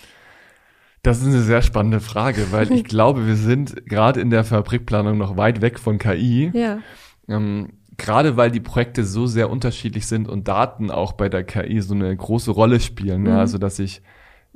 [1.03, 5.17] Das ist eine sehr spannende Frage, weil ich glaube, wir sind gerade in der Fabrikplanung
[5.17, 6.49] noch weit weg von KI.
[6.53, 6.79] Ja.
[7.27, 11.81] Ähm, gerade weil die Projekte so sehr unterschiedlich sind und Daten auch bei der KI
[11.81, 13.21] so eine große Rolle spielen.
[13.21, 13.27] Mhm.
[13.27, 14.01] Ja, also dass ich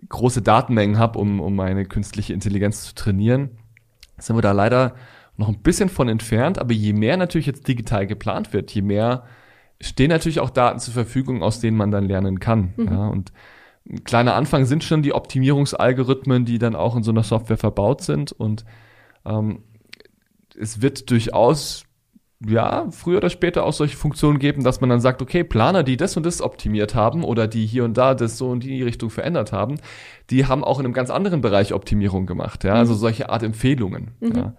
[0.07, 3.49] große Datenmengen habe, um, um meine künstliche Intelligenz zu trainieren,
[4.17, 4.95] sind wir da leider
[5.35, 6.59] noch ein bisschen von entfernt.
[6.59, 9.23] Aber je mehr natürlich jetzt digital geplant wird, je mehr
[9.81, 12.73] stehen natürlich auch Daten zur Verfügung, aus denen man dann lernen kann.
[12.77, 12.85] Mhm.
[12.85, 13.33] Ja, und
[13.89, 18.01] ein kleiner Anfang sind schon die Optimierungsalgorithmen, die dann auch in so einer Software verbaut
[18.01, 18.31] sind.
[18.31, 18.65] Und
[19.25, 19.63] ähm,
[20.59, 21.87] es wird durchaus
[22.45, 25.97] ja, früher oder später auch solche Funktionen geben, dass man dann sagt, okay, Planer, die
[25.97, 29.09] das und das optimiert haben oder die hier und da das so in die Richtung
[29.09, 29.79] verändert haben,
[30.29, 32.97] die haben auch in einem ganz anderen Bereich Optimierung gemacht, ja, also mhm.
[32.97, 34.35] solche Art Empfehlungen, mhm.
[34.35, 34.53] ja.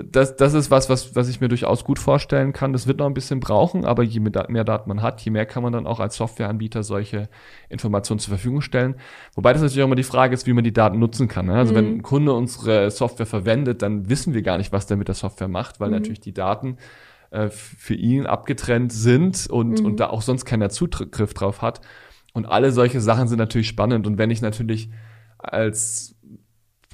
[0.00, 2.72] Das, das ist was, was, was ich mir durchaus gut vorstellen kann.
[2.72, 5.62] Das wird noch ein bisschen brauchen, aber je mehr Daten man hat, je mehr kann
[5.62, 7.28] man dann auch als Softwareanbieter solche
[7.68, 8.94] Informationen zur Verfügung stellen.
[9.34, 11.46] Wobei das natürlich auch immer die Frage ist, wie man die Daten nutzen kann.
[11.46, 11.54] Ne?
[11.54, 11.76] Also mhm.
[11.76, 15.16] wenn ein Kunde unsere Software verwendet, dann wissen wir gar nicht, was der mit der
[15.16, 15.94] Software macht, weil mhm.
[15.94, 16.76] natürlich die Daten
[17.30, 19.86] äh, für ihn abgetrennt sind und, mhm.
[19.86, 21.80] und da auch sonst keiner Zugriff drauf hat.
[22.34, 24.06] Und alle solche Sachen sind natürlich spannend.
[24.06, 24.90] Und wenn ich natürlich
[25.38, 26.17] als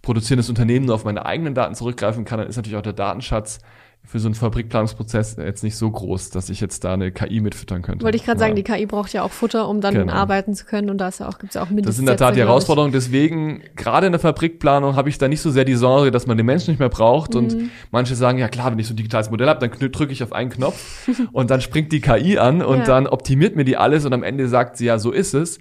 [0.05, 3.61] produzierendes Unternehmen nur auf meine eigenen Daten zurückgreifen kann, dann ist natürlich auch der Datenschatz
[4.07, 7.81] für so einen Fabrikplanungsprozess jetzt nicht so groß, dass ich jetzt da eine KI mitfüttern
[7.81, 8.05] könnte.
[8.05, 8.47] Wollte ich gerade ja.
[8.47, 10.13] sagen, die KI braucht ja auch Futter, um dann genau.
[10.13, 11.87] arbeiten zu können und da ist ja auch, gibt's ja auch Mindestsätze.
[11.87, 12.93] Das ist in der Tat die Herausforderung.
[12.93, 16.37] Deswegen, gerade in der Fabrikplanung habe ich da nicht so sehr die Sorge, dass man
[16.37, 17.41] den Menschen nicht mehr braucht mhm.
[17.41, 17.57] und
[17.93, 20.35] manche sagen, ja klar, wenn ich so ein digitales Modell habe, dann drücke ich auf
[20.35, 22.85] einen Knopf und dann springt die KI an und ja.
[22.85, 25.61] dann optimiert mir die alles und am Ende sagt sie, ja, so ist es.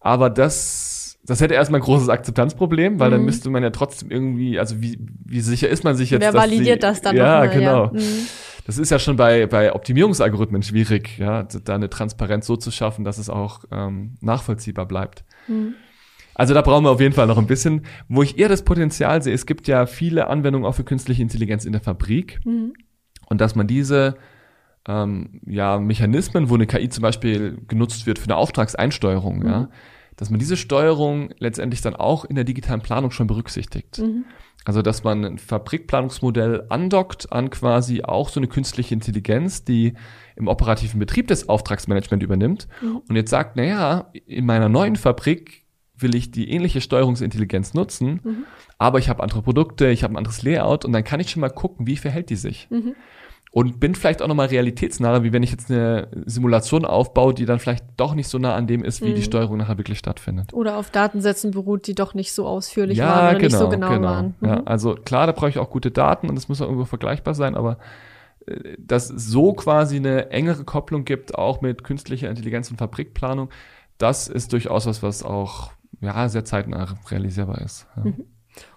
[0.00, 0.87] Aber das
[1.28, 3.12] das hätte erstmal ein großes Akzeptanzproblem, weil mhm.
[3.12, 6.22] dann müsste man ja trotzdem irgendwie, also wie, wie sicher ist man sich jetzt?
[6.22, 7.84] Wer validiert sie, das dann Ja, mal, genau.
[7.84, 7.92] Ja.
[7.92, 8.26] Mhm.
[8.64, 13.04] Das ist ja schon bei, bei Optimierungsalgorithmen schwierig, ja, da eine Transparenz so zu schaffen,
[13.04, 15.22] dass es auch ähm, nachvollziehbar bleibt.
[15.48, 15.74] Mhm.
[16.34, 17.82] Also da brauchen wir auf jeden Fall noch ein bisschen.
[18.08, 21.66] Wo ich eher das Potenzial sehe, es gibt ja viele Anwendungen auch für künstliche Intelligenz
[21.66, 22.40] in der Fabrik.
[22.46, 22.72] Mhm.
[23.26, 24.16] Und dass man diese
[24.86, 29.68] ähm, ja, Mechanismen, wo eine KI zum Beispiel genutzt wird für eine Auftragseinsteuerung, ja, mhm
[30.18, 33.98] dass man diese Steuerung letztendlich dann auch in der digitalen Planung schon berücksichtigt.
[33.98, 34.24] Mhm.
[34.64, 39.94] Also, dass man ein Fabrikplanungsmodell andockt an quasi auch so eine künstliche Intelligenz, die
[40.36, 43.00] im operativen Betrieb des Auftragsmanagement übernimmt mhm.
[43.08, 45.64] und jetzt sagt, na ja, in meiner neuen Fabrik
[45.96, 48.44] will ich die ähnliche Steuerungsintelligenz nutzen, mhm.
[48.76, 51.40] aber ich habe andere Produkte, ich habe ein anderes Layout und dann kann ich schon
[51.40, 52.68] mal gucken, wie verhält die sich.
[53.50, 57.58] Und bin vielleicht auch nochmal realitätsnaher, wie wenn ich jetzt eine Simulation aufbaue, die dann
[57.58, 59.14] vielleicht doch nicht so nah an dem ist, wie mhm.
[59.14, 60.52] die Steuerung nachher wirklich stattfindet.
[60.52, 63.68] Oder auf Datensätzen beruht, die doch nicht so ausführlich ja, waren oder genau, nicht so
[63.68, 64.34] genau, genau waren.
[64.40, 64.48] Mhm.
[64.48, 67.34] Ja, also klar, da brauche ich auch gute Daten und das muss auch irgendwo vergleichbar
[67.34, 67.78] sein, aber
[68.46, 73.48] äh, dass so quasi eine engere Kopplung gibt, auch mit künstlicher Intelligenz und Fabrikplanung,
[73.96, 77.86] das ist durchaus was, was auch ja, sehr zeitnah realisierbar ist.
[77.96, 78.04] Ja.
[78.04, 78.24] Mhm.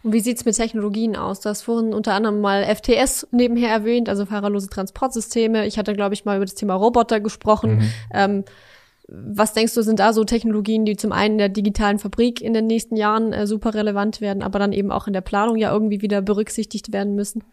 [0.03, 1.39] Und wie sieht's mit Technologien aus?
[1.39, 5.65] Du hast vorhin unter anderem mal FTS nebenher erwähnt, also fahrerlose Transportsysteme.
[5.65, 7.75] Ich hatte, glaube ich, mal über das Thema Roboter gesprochen.
[7.75, 7.91] Mhm.
[8.13, 8.43] Ähm,
[9.07, 12.53] was denkst du, sind da so Technologien, die zum einen in der digitalen Fabrik in
[12.53, 15.71] den nächsten Jahren äh, super relevant werden, aber dann eben auch in der Planung ja
[15.71, 17.43] irgendwie wieder berücksichtigt werden müssen?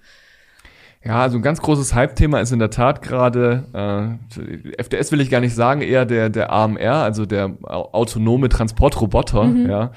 [1.04, 5.30] Ja, also ein ganz großes Hype-Thema ist in der Tat gerade, äh, FDS will ich
[5.30, 9.70] gar nicht sagen, eher der, der AMR, also der autonome Transportroboter, mhm.
[9.70, 9.92] ja.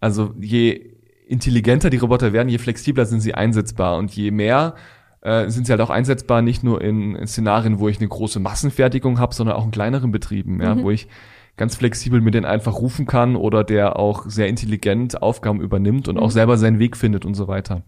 [0.00, 0.91] Also je
[1.32, 4.74] intelligenter die Roboter werden, je flexibler sind sie einsetzbar und je mehr
[5.22, 8.38] äh, sind sie halt auch einsetzbar, nicht nur in, in Szenarien, wo ich eine große
[8.38, 10.82] Massenfertigung habe, sondern auch in kleineren Betrieben, ja, mhm.
[10.82, 11.08] wo ich
[11.56, 16.16] ganz flexibel mit denen einfach rufen kann oder der auch sehr intelligent Aufgaben übernimmt und
[16.16, 16.22] mhm.
[16.22, 17.82] auch selber seinen Weg findet und so weiter.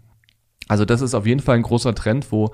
[0.69, 2.51] Also das ist auf jeden Fall ein großer Trend, wo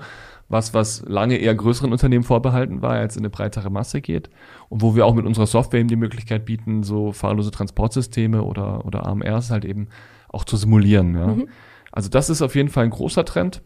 [0.51, 4.29] was, was lange eher größeren Unternehmen vorbehalten war, als in eine breitere Masse geht.
[4.69, 8.85] Und wo wir auch mit unserer Software eben die Möglichkeit bieten, so fahrlose Transportsysteme oder,
[8.85, 9.87] oder AMRs halt eben
[10.31, 11.15] auch zu simulieren.
[11.15, 11.27] Ja.
[11.27, 11.47] Mhm.
[11.91, 13.61] Also das ist auf jeden Fall ein großer Trend.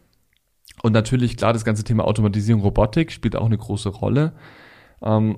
[0.82, 4.34] Und natürlich, klar, das ganze Thema Automatisierung, Robotik spielt auch eine große Rolle.
[5.02, 5.36] Ähm,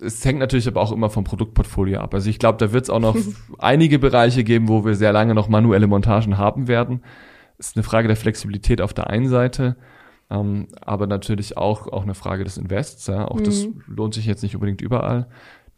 [0.00, 2.14] es hängt natürlich aber auch immer vom Produktportfolio ab.
[2.14, 3.16] Also ich glaube, da wird es auch noch
[3.58, 7.02] einige Bereiche geben, wo wir sehr lange noch manuelle Montagen haben werden.
[7.58, 9.76] Es ist eine Frage der Flexibilität auf der einen Seite,
[10.30, 13.06] ähm, aber natürlich auch, auch eine Frage des Invests.
[13.06, 13.28] Ja.
[13.28, 13.44] Auch mhm.
[13.44, 15.28] das lohnt sich jetzt nicht unbedingt überall.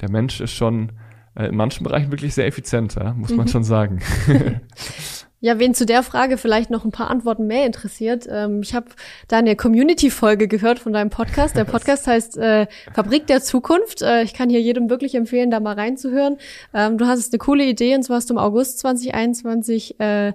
[0.01, 0.93] Der Mensch ist schon
[1.37, 3.51] äh, in manchen Bereichen wirklich sehr effizient, ja, muss man mhm.
[3.51, 4.01] schon sagen.
[5.41, 8.27] Ja, wen zu der Frage vielleicht noch ein paar Antworten mehr interessiert.
[8.29, 8.87] Ähm, ich habe
[9.29, 11.57] da eine Community-Folge gehört von deinem Podcast.
[11.57, 14.01] Der Podcast heißt äh, Fabrik der Zukunft.
[14.01, 16.39] Äh, ich kann hier jedem wirklich empfehlen, da mal reinzuhören.
[16.73, 20.33] Ähm, du hast eine coole Idee und zwar hast du im August 2021 äh,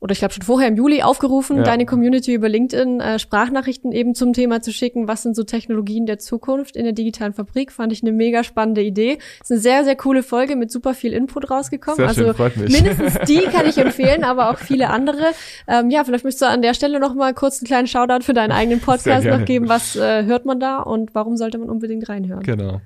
[0.00, 1.62] oder ich glaube schon vorher im Juli aufgerufen, ja.
[1.64, 5.08] deine Community über LinkedIn äh, Sprachnachrichten eben zum Thema zu schicken.
[5.08, 7.72] Was sind so Technologien der Zukunft in der digitalen Fabrik?
[7.72, 9.18] Fand ich eine mega spannende Idee.
[9.42, 11.96] Ist eine sehr, sehr coole Folge mit super viel Input rausgekommen.
[11.96, 12.72] Sehr also schön, freut mich.
[12.72, 15.32] mindestens die kann ich empfehlen, aber auch viele andere.
[15.66, 18.34] Ähm, ja, vielleicht möchtest du an der Stelle noch mal kurz einen kleinen Shoutout für
[18.34, 19.68] deinen eigenen Podcast noch geben.
[19.68, 22.42] Was äh, hört man da und warum sollte man unbedingt reinhören?
[22.42, 22.80] Genau.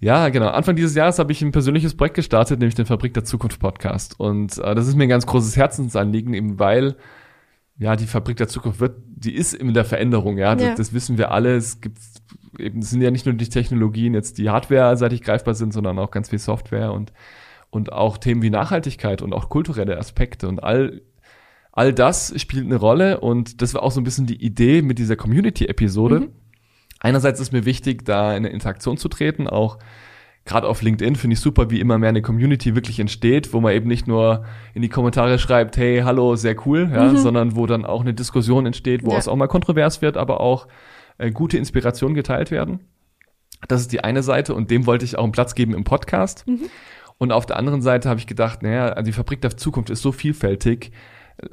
[0.00, 0.48] Ja, genau.
[0.48, 4.18] Anfang dieses Jahres habe ich ein persönliches Projekt gestartet, nämlich den Fabrik der Zukunft Podcast.
[4.18, 6.96] Und äh, das ist mir ein ganz großes Herzensanliegen, eben weil
[7.78, 10.38] ja die Fabrik der Zukunft wird, die ist in der Veränderung.
[10.38, 10.74] Ja, das, ja.
[10.74, 11.56] das wissen wir alle.
[11.56, 11.98] Es gibt
[12.58, 16.10] eben es sind ja nicht nur die Technologien jetzt, die hardware-seitig greifbar sind, sondern auch
[16.10, 17.12] ganz viel Software und
[17.70, 21.02] und auch Themen wie Nachhaltigkeit und auch kulturelle Aspekte und all
[21.72, 24.98] all das spielt eine Rolle und das war auch so ein bisschen die Idee mit
[24.98, 26.20] dieser Community-Episode.
[26.20, 26.28] Mhm.
[27.00, 29.78] Einerseits ist mir wichtig, da in eine Interaktion zu treten, auch
[30.44, 33.74] gerade auf LinkedIn finde ich super, wie immer mehr eine Community wirklich entsteht, wo man
[33.74, 37.16] eben nicht nur in die Kommentare schreibt, hey, hallo, sehr cool, ja, mhm.
[37.18, 39.18] sondern wo dann auch eine Diskussion entsteht, wo ja.
[39.18, 40.66] es auch mal kontrovers wird, aber auch
[41.18, 42.80] äh, gute Inspirationen geteilt werden.
[43.68, 46.46] Das ist die eine Seite und dem wollte ich auch einen Platz geben im Podcast.
[46.46, 46.70] Mhm.
[47.18, 50.12] Und auf der anderen Seite habe ich gedacht, naja, die Fabrik der Zukunft ist so
[50.12, 50.92] vielfältig.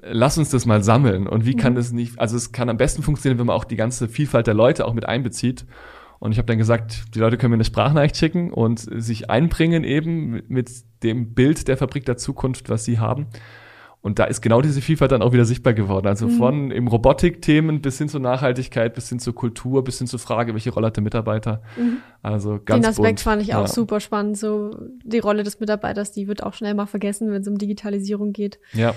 [0.01, 1.27] Lass uns das mal sammeln.
[1.27, 1.77] Und wie kann mhm.
[1.77, 4.53] das nicht, also es kann am besten funktionieren, wenn man auch die ganze Vielfalt der
[4.53, 5.65] Leute auch mit einbezieht.
[6.19, 9.83] Und ich habe dann gesagt, die Leute können mir eine Sprachnachricht schicken und sich einbringen
[9.83, 10.71] eben mit
[11.03, 13.27] dem Bild der Fabrik der Zukunft, was sie haben.
[14.05, 16.05] Und da ist genau diese Vielfalt dann auch wieder sichtbar geworden.
[16.05, 16.37] Also mhm.
[16.37, 20.53] von im Robotik-Themen bis hin zur Nachhaltigkeit, bis hin zur Kultur, bis hin zur Frage,
[20.53, 21.63] welche Rolle hat der Mitarbeiter.
[21.75, 21.97] Mhm.
[22.21, 23.19] Also ganz Den Aspekt bunt.
[23.21, 23.67] fand ich auch ja.
[23.67, 24.37] super spannend.
[24.37, 28.31] So die Rolle des Mitarbeiters, die wird auch schnell mal vergessen, wenn es um Digitalisierung
[28.31, 28.59] geht.
[28.73, 28.93] Ja.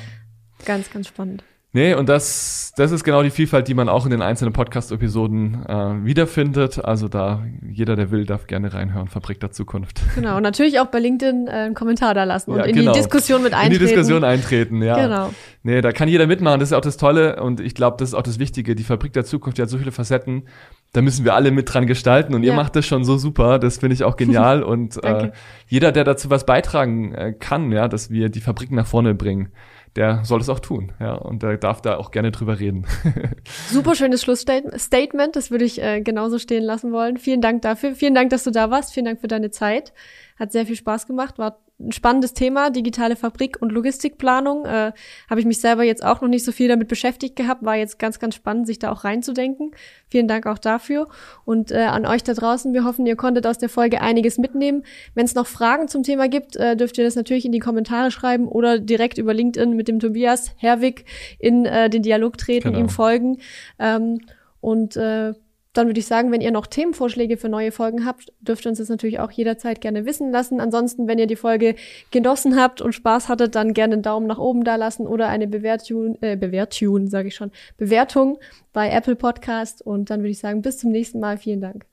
[0.65, 1.43] Ganz, ganz spannend.
[1.75, 5.67] Nee, und das, das ist genau die Vielfalt, die man auch in den einzelnen Podcast-Episoden
[5.69, 6.83] äh, wiederfindet.
[6.83, 10.01] Also da, jeder, der will, darf gerne reinhören, Fabrik der Zukunft.
[10.15, 12.93] Genau, und natürlich auch bei LinkedIn äh, einen Kommentar da lassen und ja, in genau.
[12.93, 13.75] die Diskussion mit eintreten.
[13.75, 14.97] In die Diskussion eintreten, ja.
[14.97, 15.31] Genau.
[15.63, 18.15] Nee, da kann jeder mitmachen, das ist auch das Tolle und ich glaube, das ist
[18.15, 18.75] auch das Wichtige.
[18.75, 20.49] Die Fabrik der Zukunft, die hat so viele Facetten,
[20.95, 22.53] da müssen wir alle mit dran gestalten und ja.
[22.53, 25.33] ihr macht das schon so super, das finde ich auch genial und äh,
[25.67, 29.51] jeder, der dazu was beitragen äh, kann, ja, dass wir die Fabrik nach vorne bringen
[29.99, 32.87] der soll es auch tun, ja, und der darf da auch gerne drüber reden.
[33.69, 37.17] Super schönes Schlussstatement, das würde ich äh, genauso stehen lassen wollen.
[37.17, 39.93] Vielen Dank dafür, vielen Dank, dass du da warst, vielen Dank für deine Zeit.
[40.39, 44.67] Hat sehr viel Spaß gemacht, war ein spannendes Thema, digitale Fabrik und Logistikplanung.
[44.67, 44.93] Äh,
[45.31, 47.99] Habe ich mich selber jetzt auch noch nicht so viel damit beschäftigt gehabt, war jetzt
[47.99, 49.71] ganz, ganz spannend, sich da auch reinzudenken.
[50.09, 51.09] Vielen Dank auch dafür.
[51.45, 54.83] Und äh, an euch da draußen, wir hoffen, ihr konntet aus der Folge einiges mitnehmen.
[55.15, 58.11] Wenn es noch Fragen zum Thema gibt, äh, dürft ihr das natürlich in die Kommentare
[58.11, 61.05] schreiben oder direkt über LinkedIn mit dem Tobias Herwig
[61.39, 62.81] in äh, den Dialog treten, genau.
[62.81, 63.39] ihm folgen.
[63.79, 64.21] Ähm,
[64.61, 65.35] und äh,
[65.79, 68.79] dann würde ich sagen, wenn ihr noch Themenvorschläge für neue Folgen habt, dürft ihr uns
[68.79, 70.61] das natürlich auch jederzeit gerne wissen lassen.
[70.61, 71.77] Ansonsten, wenn ihr die Folge
[72.11, 75.47] genossen habt und Spaß hattet, dann gerne einen Daumen nach oben da lassen oder eine
[75.47, 78.39] Bewertung, äh, Bewertung, sage ich schon, Bewertung
[78.73, 79.81] bei Apple Podcast.
[79.81, 81.39] Und dann würde ich sagen, bis zum nächsten Mal.
[81.39, 81.87] Vielen Dank.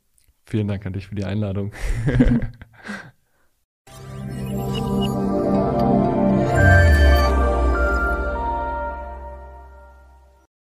[0.48, 1.72] Vielen Dank an dich für die Einladung.